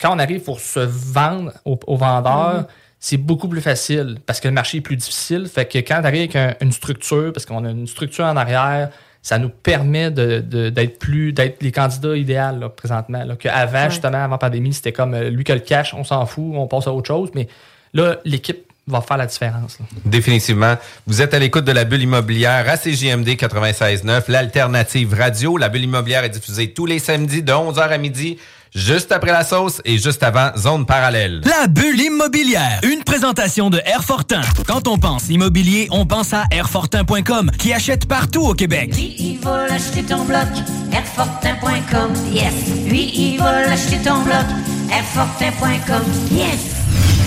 [0.00, 2.66] quand on arrive pour se vendre aux, aux vendeurs, Mhm.
[2.98, 5.46] c'est beaucoup plus facile parce que le marché est plus difficile.
[5.46, 8.36] Fait que quand tu arrives avec un- une structure, parce qu'on a une structure en
[8.36, 8.90] arrière,
[9.22, 13.22] ça nous permet de- de- d'être plus d'être les candidats idéaux là, présentement.
[13.24, 13.90] Là, Qu'avant, Ouais.
[13.90, 16.44] justement, avant la pandémie, c'était comme euh, lui qui a le cash, on s'en fout,
[16.54, 17.30] on passe à autre chose.
[17.34, 17.46] Mais
[17.94, 19.78] là, l'équipe va faire la différence.
[19.78, 19.86] là.
[20.04, 20.76] Définitivement.
[21.06, 25.56] Vous êtes à l'écoute de la bulle immobilière à CJMD 96.9, l'alternative radio.
[25.56, 28.38] La bulle immobilière est diffusée tous les samedis de 11h à midi,
[28.74, 31.40] juste après la sauce et juste avant Zone Parallèle.
[31.44, 34.40] La bulle immobilière, une présentation de Airfortin.
[34.66, 38.92] Quand on pense immobilier, on pense à Airfortin.com, qui achète partout au Québec.
[38.94, 40.48] Lui, il va l'acheter ton bloc,
[40.92, 42.54] Airfortin.com, yes.
[42.88, 44.46] Lui, il va l'acheter ton bloc,
[44.90, 46.79] Airfortin.com, yes.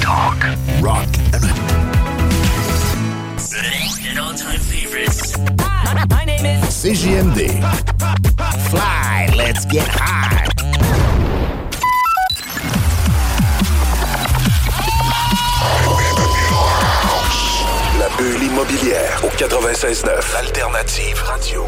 [0.03, 0.35] Talk,
[0.81, 1.07] rock,
[4.05, 5.31] An all-time favorites.
[6.67, 7.47] CJMD.
[8.69, 10.45] Fly, let's get high.
[17.97, 20.35] La bulle immobilière au 96.9.
[20.35, 21.65] Alternative radio.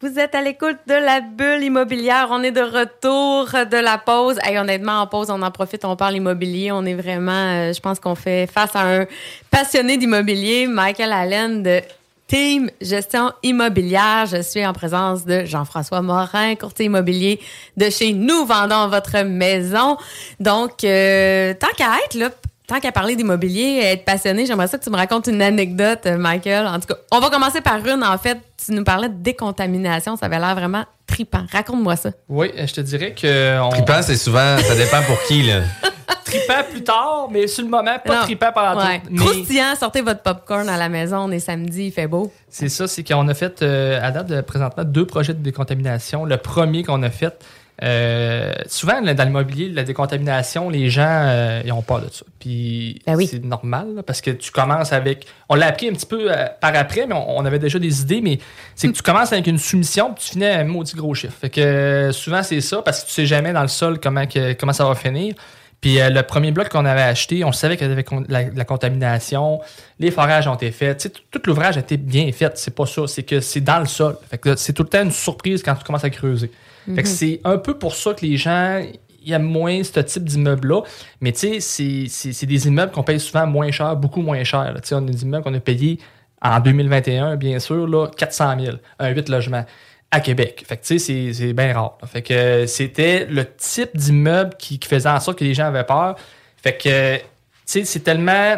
[0.00, 2.28] Vous êtes à l'écoute de la bulle immobilière.
[2.30, 4.38] On est de retour de la pause.
[4.44, 6.70] Hey, honnêtement, en pause, on en profite, on parle immobilier.
[6.70, 9.06] On est vraiment, euh, je pense qu'on fait face à un
[9.50, 11.80] passionné d'immobilier, Michael Allen de
[12.28, 14.26] Team Gestion Immobilière.
[14.26, 17.40] Je suis en présence de Jean-François Morin, courtier immobilier
[17.76, 19.96] de chez Nous Vendons Votre Maison.
[20.38, 22.30] Donc, euh, tant qu'à être là,
[22.68, 26.16] tant qu'à parler d'immobilier, être passionné, j'aimerais ça que tu me racontes une anecdote, euh,
[26.16, 26.66] Michael.
[26.68, 28.04] En tout cas, on va commencer par une.
[28.04, 30.16] En fait, tu nous parlais de décontamination.
[30.16, 31.44] Ça avait l'air vraiment tripant.
[31.50, 32.10] Raconte-moi ça.
[32.28, 33.60] Oui, euh, je te dirais que.
[33.60, 33.70] On...
[33.70, 35.62] Trippant, c'est souvent, ça dépend pour qui, là.
[36.24, 38.22] Tripant plus tard, mais sur le moment, pas Non.
[38.24, 39.00] tripant pendant Ouais.
[39.00, 39.06] tout.
[39.10, 41.16] Mais- Croustillant, sortez votre popcorn à la maison.
[41.20, 42.30] On est samedi, il fait beau.
[42.50, 46.26] C'est ça, c'est qu'on a fait, euh, à date de présentement, deux projets de décontamination.
[46.26, 47.42] Le premier qu'on a fait,
[47.82, 52.24] euh, souvent là, dans l'immobilier, la décontamination, les gens, euh, ils ont peur de ça.
[52.40, 55.26] Puis c'est normal, là, parce que tu commences avec.
[55.48, 58.00] On l'a appris un petit peu euh, par après, mais on, on avait déjà des
[58.00, 58.38] idées, mais
[58.74, 61.34] c'est que tu commences avec une soumission, puis tu finis à un maudit gros chiffre.
[61.40, 64.26] Fait que euh, souvent, c'est ça, parce que tu sais jamais dans le sol comment,
[64.26, 65.34] que- comment ça va finir.
[65.80, 69.60] Puis le premier bloc qu'on avait acheté, on savait qu'il y avait la, la contamination,
[70.00, 72.50] les forages ont été faits, tu sais, tout, tout l'ouvrage a été bien fait.
[72.58, 74.16] C'est pas ça, c'est que c'est dans le sol.
[74.28, 76.50] Fait que c'est tout le temps une surprise quand tu commences à creuser.
[76.92, 77.04] Mhm.
[77.04, 78.82] c'est un peu pour ça que les gens
[79.24, 80.82] ils aiment moins ce type d'immeuble-là.
[81.20, 84.72] Mais tu sais, c'est- des immeubles qu'on paye souvent moins cher, beaucoup moins cher.
[84.76, 85.98] Tu sais, on a des immeubles qu'on a payés
[86.40, 89.66] en 2021, bien sûr, là, 400 000, un 8 logements
[90.10, 90.64] à Québec.
[90.66, 91.98] Fait que tu sais, c'est- bien rare.
[92.00, 92.08] là.
[92.08, 95.66] Fait que euh, c'était le type d'immeuble qui, qui faisait en sorte que les gens
[95.66, 96.16] avaient peur.
[96.62, 97.22] Fait que, euh, tu
[97.66, 98.56] sais, c'est tellement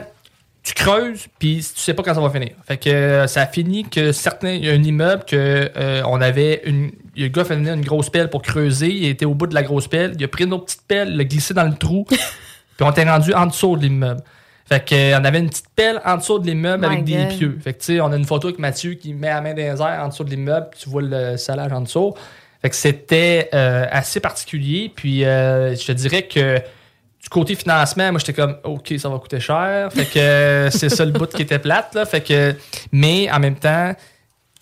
[0.63, 2.51] tu creuses, puis tu sais pas quand ça va finir.
[2.67, 6.03] Fait que euh, ça a fini que certains, il y a un immeuble que euh,
[6.07, 9.35] on avait une, le gars fait venir une grosse pelle pour creuser, il était au
[9.35, 11.65] bout de la grosse pelle, il a pris une autre petite pelle, l'a glissé dans
[11.65, 12.19] le trou, puis
[12.81, 14.23] on était rendu en dessous de l'immeuble.
[14.71, 17.27] Fait que euh, on avait une petite pelle en dessous de l'immeuble My avec des
[17.27, 17.59] pieux.
[17.61, 19.57] Fait que tu sais, on a une photo avec Mathieu qui met la main dans
[19.57, 22.15] les airs en dessous de l'immeuble, puis tu vois le salage en dessous.
[22.63, 26.61] Fait que c'était euh, assez particulier, puis euh, je te dirais que
[27.23, 29.93] du côté financement, moi j'étais comme OK, ça va coûter cher.
[29.93, 32.07] Fait que euh, c'est ça le bout qui était plate là.
[32.07, 32.55] Fait que
[32.93, 33.95] mais en même temps,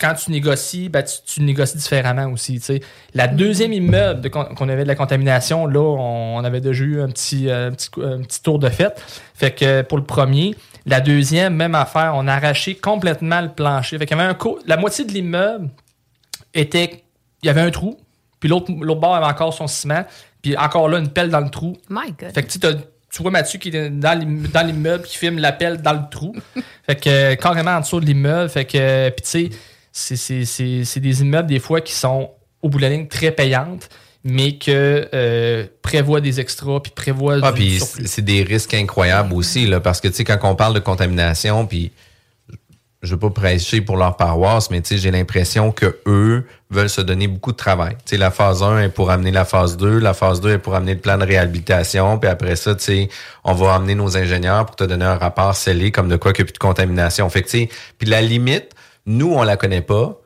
[0.00, 2.60] quand tu négocies, ben, tu, négocies différemment aussi.
[3.14, 7.08] La deuxième immeuble de- qu'on avait de la contamination, là, on, avait déjà eu un
[7.08, 9.02] petit, euh, petit, un petit tour de fête.
[9.34, 10.54] Fait que pour le premier,
[10.86, 13.98] la deuxième, même affaire, on a arraché complètement le plancher.
[13.98, 15.68] Fait qu'il y avait un la moitié de l'immeuble
[16.54, 17.04] était.
[17.42, 17.98] Il y avait un trou,
[18.40, 20.04] puis l'autre bord avait encore son ciment,
[20.42, 21.76] puis encore là, une pelle dans le trou.
[21.90, 22.32] My God.
[22.34, 22.52] Fait que
[23.10, 26.34] tu vois Mathieu qui est dans l'im- dans l'immeuble, qui filme l'appel dans le trou.
[26.86, 28.48] fait que euh, carrément en dessous de l'immeuble.
[28.50, 29.50] Fait que, euh, puis tu sais,
[29.92, 32.30] c'est- c'est- c'est c'est des immeubles des fois qui sont
[32.62, 33.88] au bout de la ligne très payantes,
[34.24, 39.32] mais que euh, prévoient des extras, puis prévoient Ah, du puis c'est des risques incroyables
[39.32, 41.92] aussi, là, parce que, tu sais, quand on parle de contamination, puis
[43.02, 46.90] je veux pas prêcher pour leur paroisse, mais tu sais, j'ai l'impression que eux veulent
[46.90, 47.94] se donner beaucoup de travail.
[48.04, 50.58] Tu sais, la phase 1 est pour amener la phase 2, la phase 2 est
[50.58, 53.08] pour amener le plan de réhabilitation, puis après ça, tu sais,
[53.44, 56.44] on va amener nos ingénieurs pour te donner un rapport scellé comme de quoi qu'il
[56.44, 57.28] n'y a plus de contamination.
[57.30, 57.68] Fait que, tu sais,
[57.98, 58.74] puis la limite,
[59.06, 60.20] nous, on la connaît pas,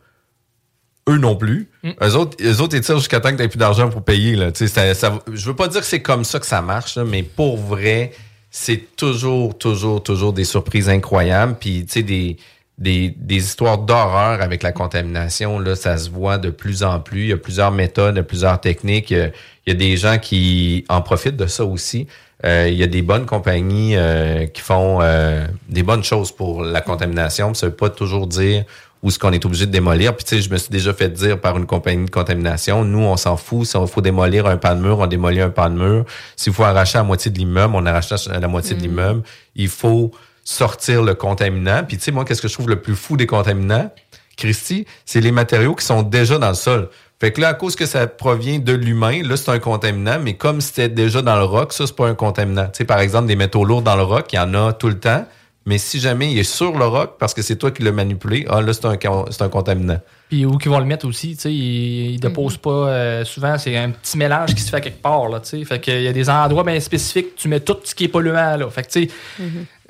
[1.10, 1.68] eux non plus.
[1.84, 4.34] Eux autres, eux autres, ils tirent jusqu'à temps que tu plus d'argent pour payer.
[4.36, 4.50] Là.
[4.50, 6.96] Tu sais, Ça, ça, je veux pas dire que c'est comme ça que ça marche,
[6.96, 8.12] là, mais pour vrai,
[8.50, 11.56] c'est toujours, toujours, toujours des surprises incroyables.
[11.58, 12.36] Puis, tu sais, des,
[12.78, 17.22] des, des histoires d'horreur avec la contamination, là, ça se voit de plus en plus.
[17.22, 19.10] Il y a plusieurs méthodes, il y a plusieurs techniques.
[19.10, 19.30] Il y a,
[19.66, 22.08] il y a des gens qui en profitent de ça aussi.
[22.44, 26.64] Euh, il y a des bonnes compagnies euh, qui font euh, des bonnes choses pour
[26.64, 27.54] la contamination.
[27.54, 28.64] Ça veut pas toujours dire
[29.02, 30.16] où ce qu'on est obligé de démolir.
[30.16, 33.00] Puis tu sais, je me suis déjà fait dire par une compagnie de contamination, nous,
[33.00, 33.66] on s'en fout.
[33.66, 36.04] Si on faut démolir un pan de mur, on démolit un pan de mur.
[36.36, 39.22] S'il faut arracher la moitié de l'immeuble, on arrache la la moitié de l'immeuble.
[39.54, 40.10] Il faut
[40.44, 41.84] sortir le contaminant.
[41.84, 43.90] Puis tu sais, moi, qu'est-ce que je trouve le plus fou des contaminants,
[44.36, 46.88] Christy, c'est les matériaux qui sont déjà dans le sol.
[47.20, 50.34] Fait que là, à cause que ça provient de l'humain, là, c'est un contaminant, mais
[50.34, 52.64] comme c'était déjà dans le roc, ça, c'est pas un contaminant.
[52.64, 54.88] Tu sais, par exemple, des métaux lourds dans le roc, il y en a tout
[54.88, 55.24] le temps.
[55.64, 58.44] Mais si jamais il est sur le roc parce que c'est toi qui l'as manipulé,
[58.50, 60.00] ah là, c'est un, un contaminant.
[60.28, 63.56] Puis où qu'ils vont le mettre aussi, tu sais, ils, ils déposent pas euh, souvent,
[63.58, 65.64] c'est un petit mélange qui se fait quelque part, là, tu sais.
[65.64, 68.56] Fait qu'il y a des endroits bien spécifiques, tu mets tout ce qui est polluant,
[68.56, 68.68] là.
[68.70, 69.10] Fait que, tu sais,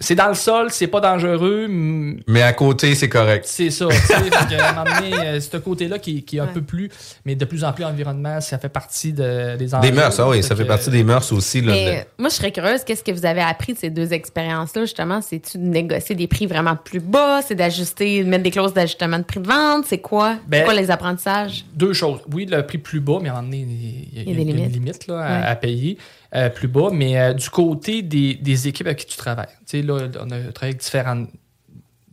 [0.03, 3.45] c'est dans le sol, c'est pas dangereux, Mais à côté, c'est correct.
[3.49, 6.91] c'est ça, euh, ce côté-là qui, qui est un peu plus,
[7.25, 9.89] mais de plus en plus environnement, ça fait partie de, des enjeux.
[9.91, 11.61] Des mœurs, ah oui, ça fait que- partie des mœurs aussi.
[11.61, 14.13] Là, Mais de- moi, je serais curieuse, qu'est-ce que vous avez appris de ces deux
[14.13, 15.21] expériences-là, justement?
[15.21, 17.41] C'est-tu de négocier des prix vraiment plus bas?
[17.47, 19.85] C'est d'ajuster, de mettre des clauses d'ajustement de prix de vente?
[19.87, 20.37] C'est quoi?
[20.47, 21.65] Ben, c'est quoi les apprentissages?
[21.75, 22.21] Deux choses.
[22.33, 23.67] Oui, le prix plus bas, mais à un moment donné,
[24.13, 24.73] il y a, Il y a des une limites.
[24.73, 25.99] limite là, à payer
[26.35, 26.89] euh, plus bas.
[26.93, 30.31] Mais euh, du côté des, des équipes avec qui tu travailles, tu sais, là, on
[30.31, 31.29] a travaillé avec différentes,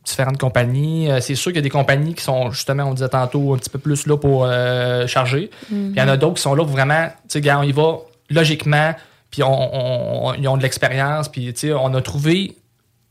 [0.04, 1.10] différentes compagnies.
[1.12, 3.58] Euh, c'est sûr qu'il y a des compagnies qui sont, justement, on disait tantôt, un
[3.58, 4.48] petit peu plus là pour
[5.08, 5.50] charger.
[5.72, 5.92] Mhm.
[5.92, 7.64] Puis il y en a d'autres qui sont là pour vraiment, tu sais, gars, on
[7.64, 7.98] y va
[8.30, 8.94] logiquement,
[9.32, 12.58] puis on, on- on- ils ont de l'expérience, puis tu sais, on a trouvé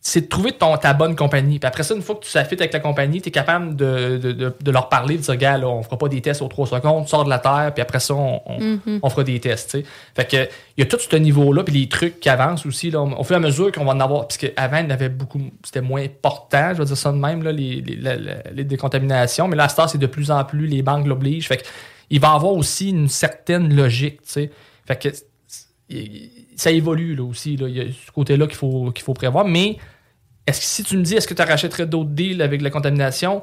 [0.00, 1.58] c'est de trouver ton, ta bonne compagnie.
[1.58, 4.16] Puis après ça, une fois que tu s'affites avec la compagnie, tu es capable de,
[4.16, 6.46] de- de- de leur parler, de dire, gars, là, on fera pas des tests aux
[6.48, 9.00] 3 secondes, tu sors de la terre, puis après ça, on, on- Mhm.
[9.02, 9.70] on fera des tests.
[9.72, 9.84] tu sais.
[10.14, 13.00] Fait que il y a tout ce niveau-là, puis les trucs qui avancent aussi, là,
[13.02, 15.08] au fur et à mesure qu'on va en avoir, puisque avant, il y en avait
[15.08, 18.16] beaucoup, c'était moins important, je vais dire ça de même, là, les, les, la-
[18.52, 21.48] les décontaminations, mais là, à c'est de plus en plus, les banques l'obligent.
[21.48, 21.64] Fait que
[22.08, 24.50] il va y avoir aussi une certaine logique, tu sais.
[24.86, 25.08] Fait que
[25.90, 27.56] il- ça évolue là aussi.
[27.56, 27.68] Là.
[27.68, 29.46] Il y a ce côté-là qu'il faut, qu'il faut prévoir.
[29.46, 29.78] Mais
[30.46, 33.42] est-ce que si tu me dis, est-ce que tu rachèterais d'autres deals avec la contamination?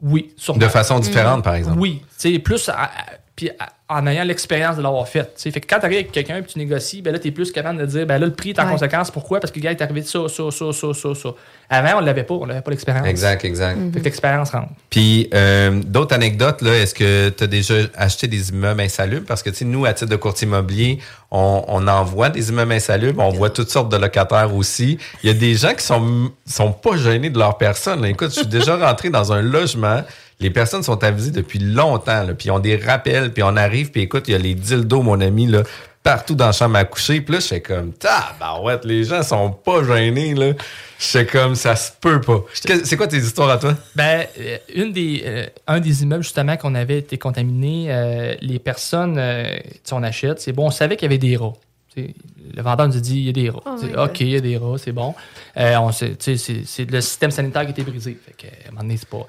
[0.00, 0.60] Oui, sûrement.
[0.60, 1.78] De façon différente, par exemple.
[1.80, 2.02] Oui.
[2.16, 2.90] Sais, plus à- à-
[3.38, 3.50] puis
[3.88, 5.22] en ayant l'expérience de l'avoir fait.
[5.22, 5.50] tu sais.
[5.52, 7.52] Fait que quand tu arrives avec quelqu'un et tu négocies, ben là, tu es plus
[7.52, 8.72] capable de dire, ben là, le prix est en Ouais.
[8.72, 9.12] conséquence.
[9.12, 9.38] Pourquoi?
[9.38, 11.28] Parce que le gars est arrivé de ça, ça, ça, ça, ça, ça.
[11.70, 12.34] Avant, on l'avait pas.
[12.34, 13.06] On n'avait pas l'expérience.
[13.06, 13.78] Exact, exact.
[13.94, 14.72] Fait que l'expérience rentre.
[14.90, 19.24] Puis, euh, d'autres anecdotes, là, est-ce que tu as déjà acheté des immeubles insalubres?
[19.26, 20.98] Parce que, tu sais, nous, à titre de courtier immobilier,
[21.30, 24.98] on, on envoie des immeubles insalubres, on voit toutes sortes de locataires aussi.
[25.22, 28.02] Il y a des gens qui sont, sont pas gênés de leur personne.
[28.02, 28.08] là.
[28.08, 30.02] Écoute, je suis déjà rentré dans un logement.
[30.40, 33.90] Les personnes sont avisées depuis longtemps, là, puis ils ont des rappels, puis on arrive,
[33.90, 35.64] puis écoute, il y a les dildos, mon ami, là,
[36.04, 37.20] partout dans la chambre à coucher.
[37.20, 40.52] Puis là, je fais comme, tabarouette, les gens sont pas gênés, là.
[40.98, 42.44] Je fais comme, ça se peut pas.
[42.52, 43.76] C'est quoi tes histoires à toi?
[43.96, 48.60] Ben, euh, une des, euh, un des immeubles, justement, qu'on avait été contaminé, euh, les
[48.60, 51.54] personnes, euh, tu sais, on achète, c'est bon, on savait qu'il y avait des rats.
[51.96, 53.62] Le vendeur nous a dit, il y a des rats.
[53.66, 54.04] Oh.
[54.04, 55.14] OK, il y a des rats, c'est bon.
[55.56, 58.16] Euh, on sait, tu sais, c'est, c'est le système sanitaire qui été brisé.
[58.24, 59.26] Fait que, à un moment donné, c'est pas...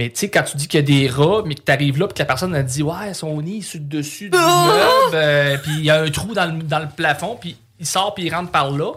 [0.00, 1.98] Mais tu sais, quand tu dis qu'il y a des rats, mais que tu arrives
[1.98, 4.36] là, puis que la personne a dit, ouais, son nid est sur le dessus de
[4.38, 7.84] l'immeuble, euh, puis il y a un trou dans le, dans le plafond, puis il
[7.84, 8.92] sort, puis il rentre par là.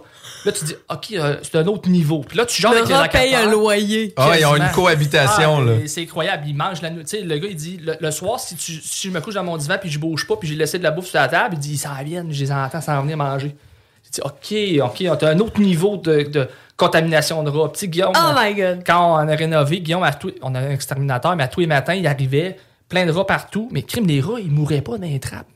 [0.46, 2.22] Là, tu dis, OK, euh, c'est un autre niveau.
[2.26, 3.50] Puis là, tu genre avec les rat paye locataires.
[3.50, 4.14] un loyer.
[4.16, 5.74] Ah, ils ont une cohabitation, Ah, là.
[5.88, 6.44] C'est incroyable.
[6.48, 7.04] Il mange la nuit.
[7.04, 9.34] Tu sais, le gars, il dit le, le soir, si, tu, si je me couche
[9.34, 11.28] dans mon divan puis je bouge pas puis j'ai laissé de la bouffe sur la
[11.28, 13.56] table, il dit ils s'en viennent, je les entends s'en venir manger.
[14.06, 16.48] Je dis OK, OK, a un autre niveau de, de
[16.86, 17.72] contamination de rats.
[17.72, 18.84] Petit Guillaume, Oh my God.
[18.86, 21.94] quand on a rénové, Guillaume, tout- on a un exterminateur, mais à tous les matins,
[21.94, 22.58] il arrivait
[22.90, 23.70] plein de rats partout.
[23.72, 25.48] Mais crime, les rats, ils mouraient pas dans les trappes.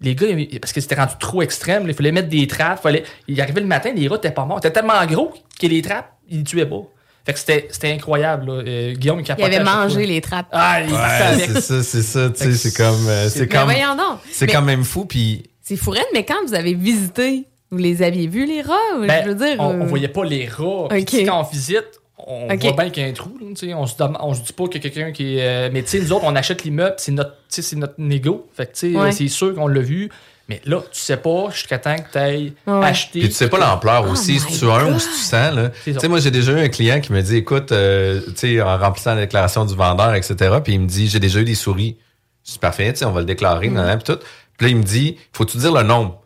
[0.00, 0.28] Les gars,
[0.60, 2.80] parce que c'était rendu trop extrême, là, il fallait mettre des trappes.
[2.80, 4.58] Fallait, il arrivait le matin, les rats étaient pas morts.
[4.62, 6.82] Ils étaient tellement gros que les trappes, ils les tuaient pas.
[7.26, 8.46] Fait que c'était c'était incroyable.
[8.46, 8.62] Là.
[8.66, 10.46] Euh, Guillaume, il Il avait mangé les trappes.
[10.52, 14.20] Ah, il Ouais, c'est ça, c'est ça, c'est comme, euh, c'est Mais comme, voyons donc.
[14.30, 18.02] c'est Mais quand même fou, puis C'est fourette, mais quand vous avez visité Vous les
[18.02, 18.74] aviez vus, les rats?
[19.00, 19.56] Ben, je veux dire.
[19.58, 20.86] on, on euh, voyait pas les rats.
[20.88, 21.06] Puis, Ok.
[21.06, 23.30] tu sais, quand on visite, on voit bien qu'il y a un trou.
[23.40, 23.74] là, tu sais.
[23.74, 25.42] on, se on se dit pas qu'il y a quelqu'un qui est.
[25.46, 27.94] euh, mais tu sais, nous autres, on achète l'immeuble, c'est notre, tu sais, c'est notre
[27.98, 28.48] négo.
[28.54, 29.12] Fait que tu sais, Ouais.
[29.12, 30.08] c'est sûr qu'on l'a vu.
[30.48, 32.86] Mais là, tu sais pas jusqu'à temps que tu ailles Ouais.
[32.86, 33.20] acheter.
[33.20, 35.54] Puis tu sais pas l'ampleur Oh aussi, si tu as un ou si tu sens.
[35.84, 38.32] C'est Tu sais, moi, j'ai déjà eu un client qui me dit, écoute, euh, tu
[38.56, 41.44] sais, en remplissant la déclaration du vendeur, etc., puis il me dit, j'ai déjà eu
[41.44, 41.98] des souris.
[42.46, 43.74] Je dis, parfait, tu sais, on va le déclarer, Mm.
[43.74, 44.20] nan, nan, puis tout.
[44.56, 46.18] Puis là, il me dit, faut-tu dire le nombre?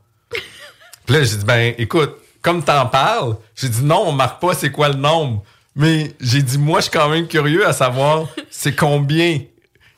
[1.07, 4.55] Puis là, j'ai dit, ben, écoute, comme t'en parles, j'ai dit, non, on marque pas
[4.55, 5.43] c'est quoi le nombre?
[5.75, 9.41] Mais j'ai dit, moi, je suis quand même curieux à savoir c'est combien?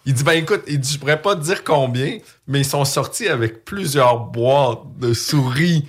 [0.07, 2.85] Il dit, ben écoute, il dit, je pourrais pas te dire combien, mais ils sont
[2.85, 5.87] sortis avec plusieurs boîtes de souris.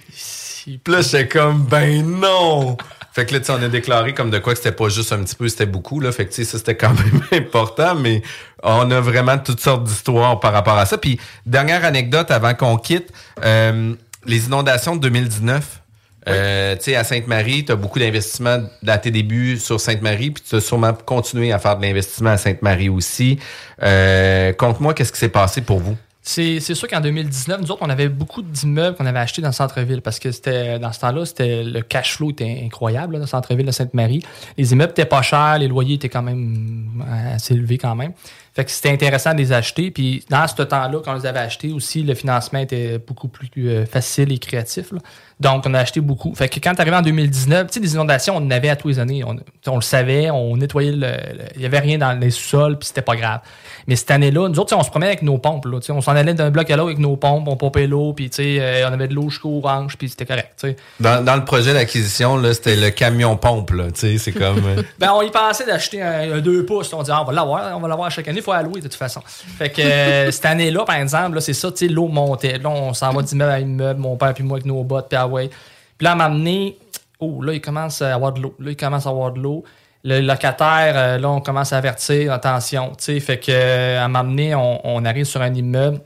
[0.66, 2.78] Puis là, j'étais comme, ben non!
[3.11, 5.13] Fait que là, tu sais, on a déclaré comme de quoi que c'était pas juste
[5.13, 6.11] un petit peu, c'était beaucoup, là.
[6.11, 8.22] Fait que, tu sais, ça, c'était quand même important, mais
[8.63, 10.97] on a vraiment toutes sortes d'histoires par rapport à ça.
[10.97, 13.13] Puis, dernière anecdote avant qu'on quitte,
[13.43, 13.93] euh,
[14.26, 15.82] les inondations de 2019.
[16.28, 20.43] Euh, tu sais, à Sainte-Marie, tu as beaucoup d'investissements à tes débuts sur Sainte-Marie, puis
[20.47, 23.38] tu as sûrement continué à faire de l'investissement à Sainte-Marie aussi.
[23.84, 25.95] Euh, Conte-moi, qu'est-ce qui s'est passé pour vous?
[26.28, 29.53] C'est sûr qu'en 2019, nous autres, on avait beaucoup d'immeubles qu'on avait achetés dans le
[29.53, 33.26] centre-ville parce que c'était dans ce temps-là, c'était le cash flow était incroyable là, dans
[33.26, 34.23] le centre-ville de Sainte-Marie.
[34.57, 38.13] Les immeubles étaient pas chers, les loyers étaient quand même euh, assez élevés quand même.
[38.55, 39.91] Fait que c'était intéressant de les acheter.
[39.91, 43.49] Puis dans ce temps-là, quand on les avait achetés aussi, le financement était beaucoup plus
[43.57, 44.93] euh, facile et créatif.
[44.93, 44.99] là.
[45.39, 46.33] Donc, on a acheté beaucoup.
[46.33, 48.77] Fait que quand tu arrivé en 2019, tu sais, des inondations, on en avait à
[48.77, 49.23] tous les années.
[49.25, 49.36] On,
[49.67, 51.11] on le savait, on nettoyait le.
[51.55, 53.41] Il y avait rien dans les sous-sols, puis c'était pas grave.
[53.88, 55.65] Mais cette année-là, nous autres, on se promenait avec nos pompes.
[55.65, 58.29] Là, on s'en allait d'un bloc à l'autre avec nos pompes, on pompait l'eau, puis
[58.29, 60.65] tu sais, euh, on avait de l'eau jusqu'au orange, puis c'était correct.
[60.99, 63.91] Dans, dans le projet d'acquisition, c'était le camion pompe, là.
[63.91, 64.63] Tu sais, c'est comme.
[64.65, 66.91] euh, Ben, on y pensait d'acheter un, 2 pouces.
[66.93, 68.88] On dit, ah, on va l'avoir, on va l'avoir chaque année, il faut allouer de
[68.88, 69.21] toute façon.
[69.25, 72.57] Fait que euh, cette année-là, par exemple, c'est ça, tu sais, l'eau montait.
[72.57, 75.17] Là, on s'en va d'immeuble à immeuble, mon père puis moi avec nos bottes, puis
[75.28, 76.78] Puis là, à m'amener,
[77.19, 78.55] oh, là, il commence à avoir de l'eau.
[78.59, 79.63] Là, il commence à avoir de l'eau.
[80.03, 84.07] Le locataire, euh, là, on commence à avertir, attention, tu sais, fait que euh, à
[84.07, 85.99] m'amener, on, arrive sur un immeuble.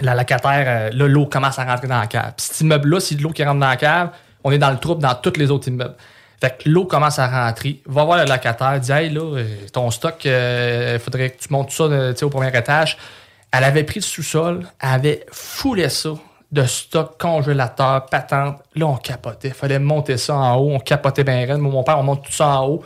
[0.00, 2.32] La locataire, euh, là, l'eau commence à rentrer dans la cave.
[2.36, 4.10] Puis cet immeuble-là, c'est de l'eau qui rentre dans la cave,
[4.42, 5.94] on est dans le trouble dans tous les autres immeubles.
[6.40, 7.80] Fait que l'eau commence à rentrer.
[7.86, 11.84] Va voir le locataire, dit Hey, là, ton stock, il faudrait que tu montes ça
[11.84, 12.96] au premier étage.
[13.52, 16.10] Elle avait pris le sous-sol, elle avait foulé ça
[16.52, 18.58] de stock, congélateur, patente.
[18.74, 19.50] Là, on capotait.
[19.50, 20.70] fallait monter ça en haut.
[20.72, 21.58] On capotait bien raide.
[21.58, 22.82] Mon père, on monte tout ça en haut.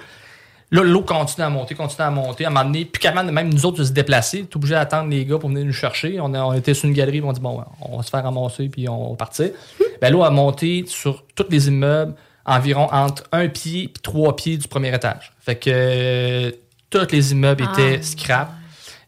[0.71, 2.45] Là, l'eau continue à monter, continue à monter.
[2.45, 4.45] À un moment donné, capable de même nous autres de se déplacer.
[4.45, 6.19] T'es obligé d'attendre les gars pour venir nous chercher.
[6.21, 8.69] On, a- on était sur une galerie, on dit bon, on va se faire ramasser,
[8.69, 9.51] puis on va partir.
[10.01, 12.15] ben, l'eau a monté sur tous les immeubles
[12.47, 15.33] environ entre un pied et trois pieds du premier étage.
[15.41, 16.51] Fait que euh,
[16.91, 18.03] tous les immeubles étaient Ah.
[18.03, 18.51] scrap.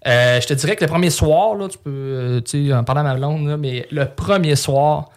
[0.07, 2.85] Euh, je te dirais que le premier soir, là, tu peux, euh, tu sais, en
[2.85, 5.11] parlant à ma blonde, là, mais le premier soir,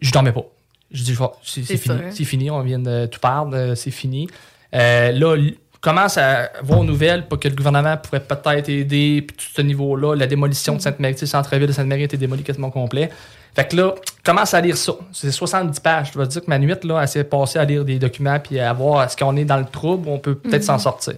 [0.00, 0.44] je dormais pas.
[0.90, 4.28] Je dis, c'est fini, c'est fini, on vient de tout perdre, euh, c'est fini.
[4.74, 5.36] Euh, là,
[5.80, 9.62] commence à voir aux nouvelles pour que le gouvernement pourrait peut-être aider, puis tout ce
[9.62, 13.10] niveau-là, la démolition de Sainte-Marie, tu sais, centre-ville de Sainte-Marie été démoli quasiment complet.
[13.54, 13.94] Fait que là,
[14.24, 14.92] commence à lire ça?
[15.12, 16.08] C'est 70 pages.
[16.08, 18.58] Je dois dire que ma nuit, là, elle s'est passée à lire des documents puis
[18.60, 20.66] à voir est-ce qu'on est dans le trouble, on peut peut-être Mhm.
[20.66, 21.14] s'en sortir.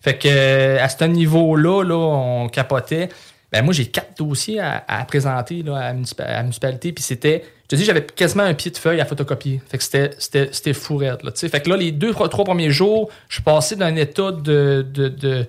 [0.00, 3.08] Fait que euh, à ce niveau-là, là, on capotait.
[3.50, 6.92] Ben moi, j'ai quatre dossiers à, à présenter là, à, la municipalité.
[6.92, 9.62] Puis c'était, je te dis, j'avais quasiment un pied de feuille à photocopier.
[9.68, 11.16] Fait que c'était, c'était, c'était là.
[11.34, 15.08] Fait que là, les deux, trois premiers jours, je suis passé d'un état de, de,
[15.08, 15.46] de-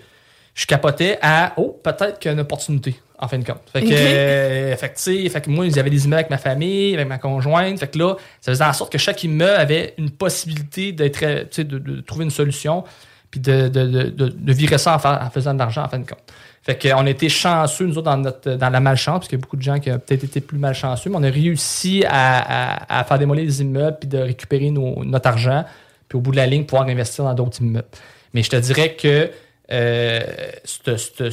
[0.55, 3.61] je capotais à, oh, peut-être qu'il y a une opportunité, en fin de compte.
[3.71, 3.91] Fait que, Ok.
[3.93, 7.07] euh, fait que, tu sais, fait que moi, j'avais des immeubles avec ma famille, avec
[7.07, 7.79] ma conjointe.
[7.79, 11.43] Fait que là, ça faisait en sorte que chaque immeuble avait une possibilité d'être, euh,
[11.63, 12.83] de trouver une solution,
[13.31, 15.99] puis de, de, de, de- virer ça en, fa- en faisant de l'argent, en fin
[15.99, 16.19] de compte.
[16.63, 19.41] Fait qu'on a été chanceux, nous autres, dans, notre, dans la malchance, parce qu'il y
[19.41, 22.99] a beaucoup de gens qui ont peut-être été plus malchanceux, mais on a réussi à,
[22.99, 25.63] à- faire démolir les immeubles puis de récupérer nos- notre argent,
[26.07, 27.87] puis au bout de la ligne, pouvoir investir dans d'autres immeubles.
[28.33, 29.29] Mais je te dirais que,
[29.71, 30.19] euh,
[30.65, 31.29] c'te- c'te-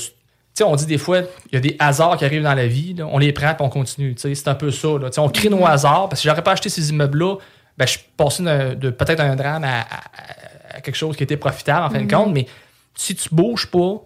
[0.55, 1.21] c'te- on dit des fois,
[1.51, 3.69] il y a des hasards qui arrivent dans la vie, on les prend puis on
[3.69, 4.15] continue.
[4.17, 4.89] C'est un peu ça.
[4.89, 5.09] Là.
[5.19, 7.37] On crée nos hasards, parce que si j'aurais pas acheté ces immeubles-là,
[7.77, 9.81] ben, je suis passé de, peut-être un drame à-
[10.75, 12.07] à quelque chose qui était profitable en fin Mhm.
[12.07, 12.47] de compte, mais
[12.95, 14.03] si tu bouges pas,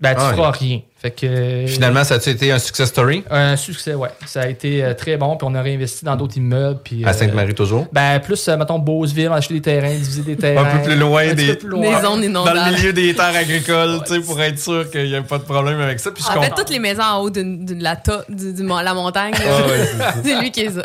[0.00, 0.80] ben, tu Ah, feras rien.
[0.96, 3.22] Fait que, Finalement, ça a-tu été un success story?
[3.30, 4.08] Un succès, ouais.
[4.26, 6.80] Ça a été euh, très bon, puis on a réinvesti dans d'autres immeubles.
[6.84, 7.86] Puis, À euh, Sainte-Marie toujours?
[7.92, 10.64] Ben, plus, euh, mettons, Beauceville, on a acheté des terrains, divisé des terrains.
[10.64, 11.80] Un peu plus loin Un des, peu plus loin.
[11.96, 12.58] Des zones inondables.
[12.58, 15.38] Dans le milieu des terres agricoles, tu sais, pour être sûr qu'il n'y a pas
[15.38, 16.10] de problème avec ça.
[16.12, 16.54] Puis je En fait, comprends.
[16.62, 19.34] toutes les maisons en haut de la, ta- du- du mon- la montagne.
[19.36, 19.88] Ah ouais,
[20.24, 20.82] c'est lui qui est ça.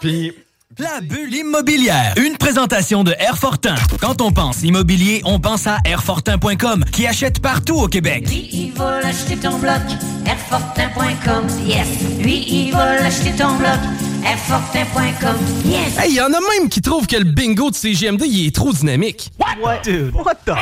[0.00, 0.32] Puis
[0.78, 3.74] La bulle immobilière, une présentation de Airfortin.
[4.00, 8.26] Quand on pense immobilier, on pense à Airfortin.com qui achète partout au Québec.
[8.26, 9.82] Lui, il va l'acheter ton bloc,
[10.24, 11.86] Airfortin.com, yes.
[12.20, 13.78] Lui, il va l'acheter ton bloc,
[14.24, 15.36] Airfortin.com.
[15.66, 15.98] Yes!
[15.98, 18.72] Hey, y en a même qui trouvent que le bingo de CGMD il est trop
[18.72, 19.30] dynamique.
[19.60, 19.82] What?
[19.84, 20.54] Dude, what the?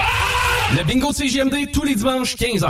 [0.76, 2.68] Le bingo de CGMD tous les dimanches 15h.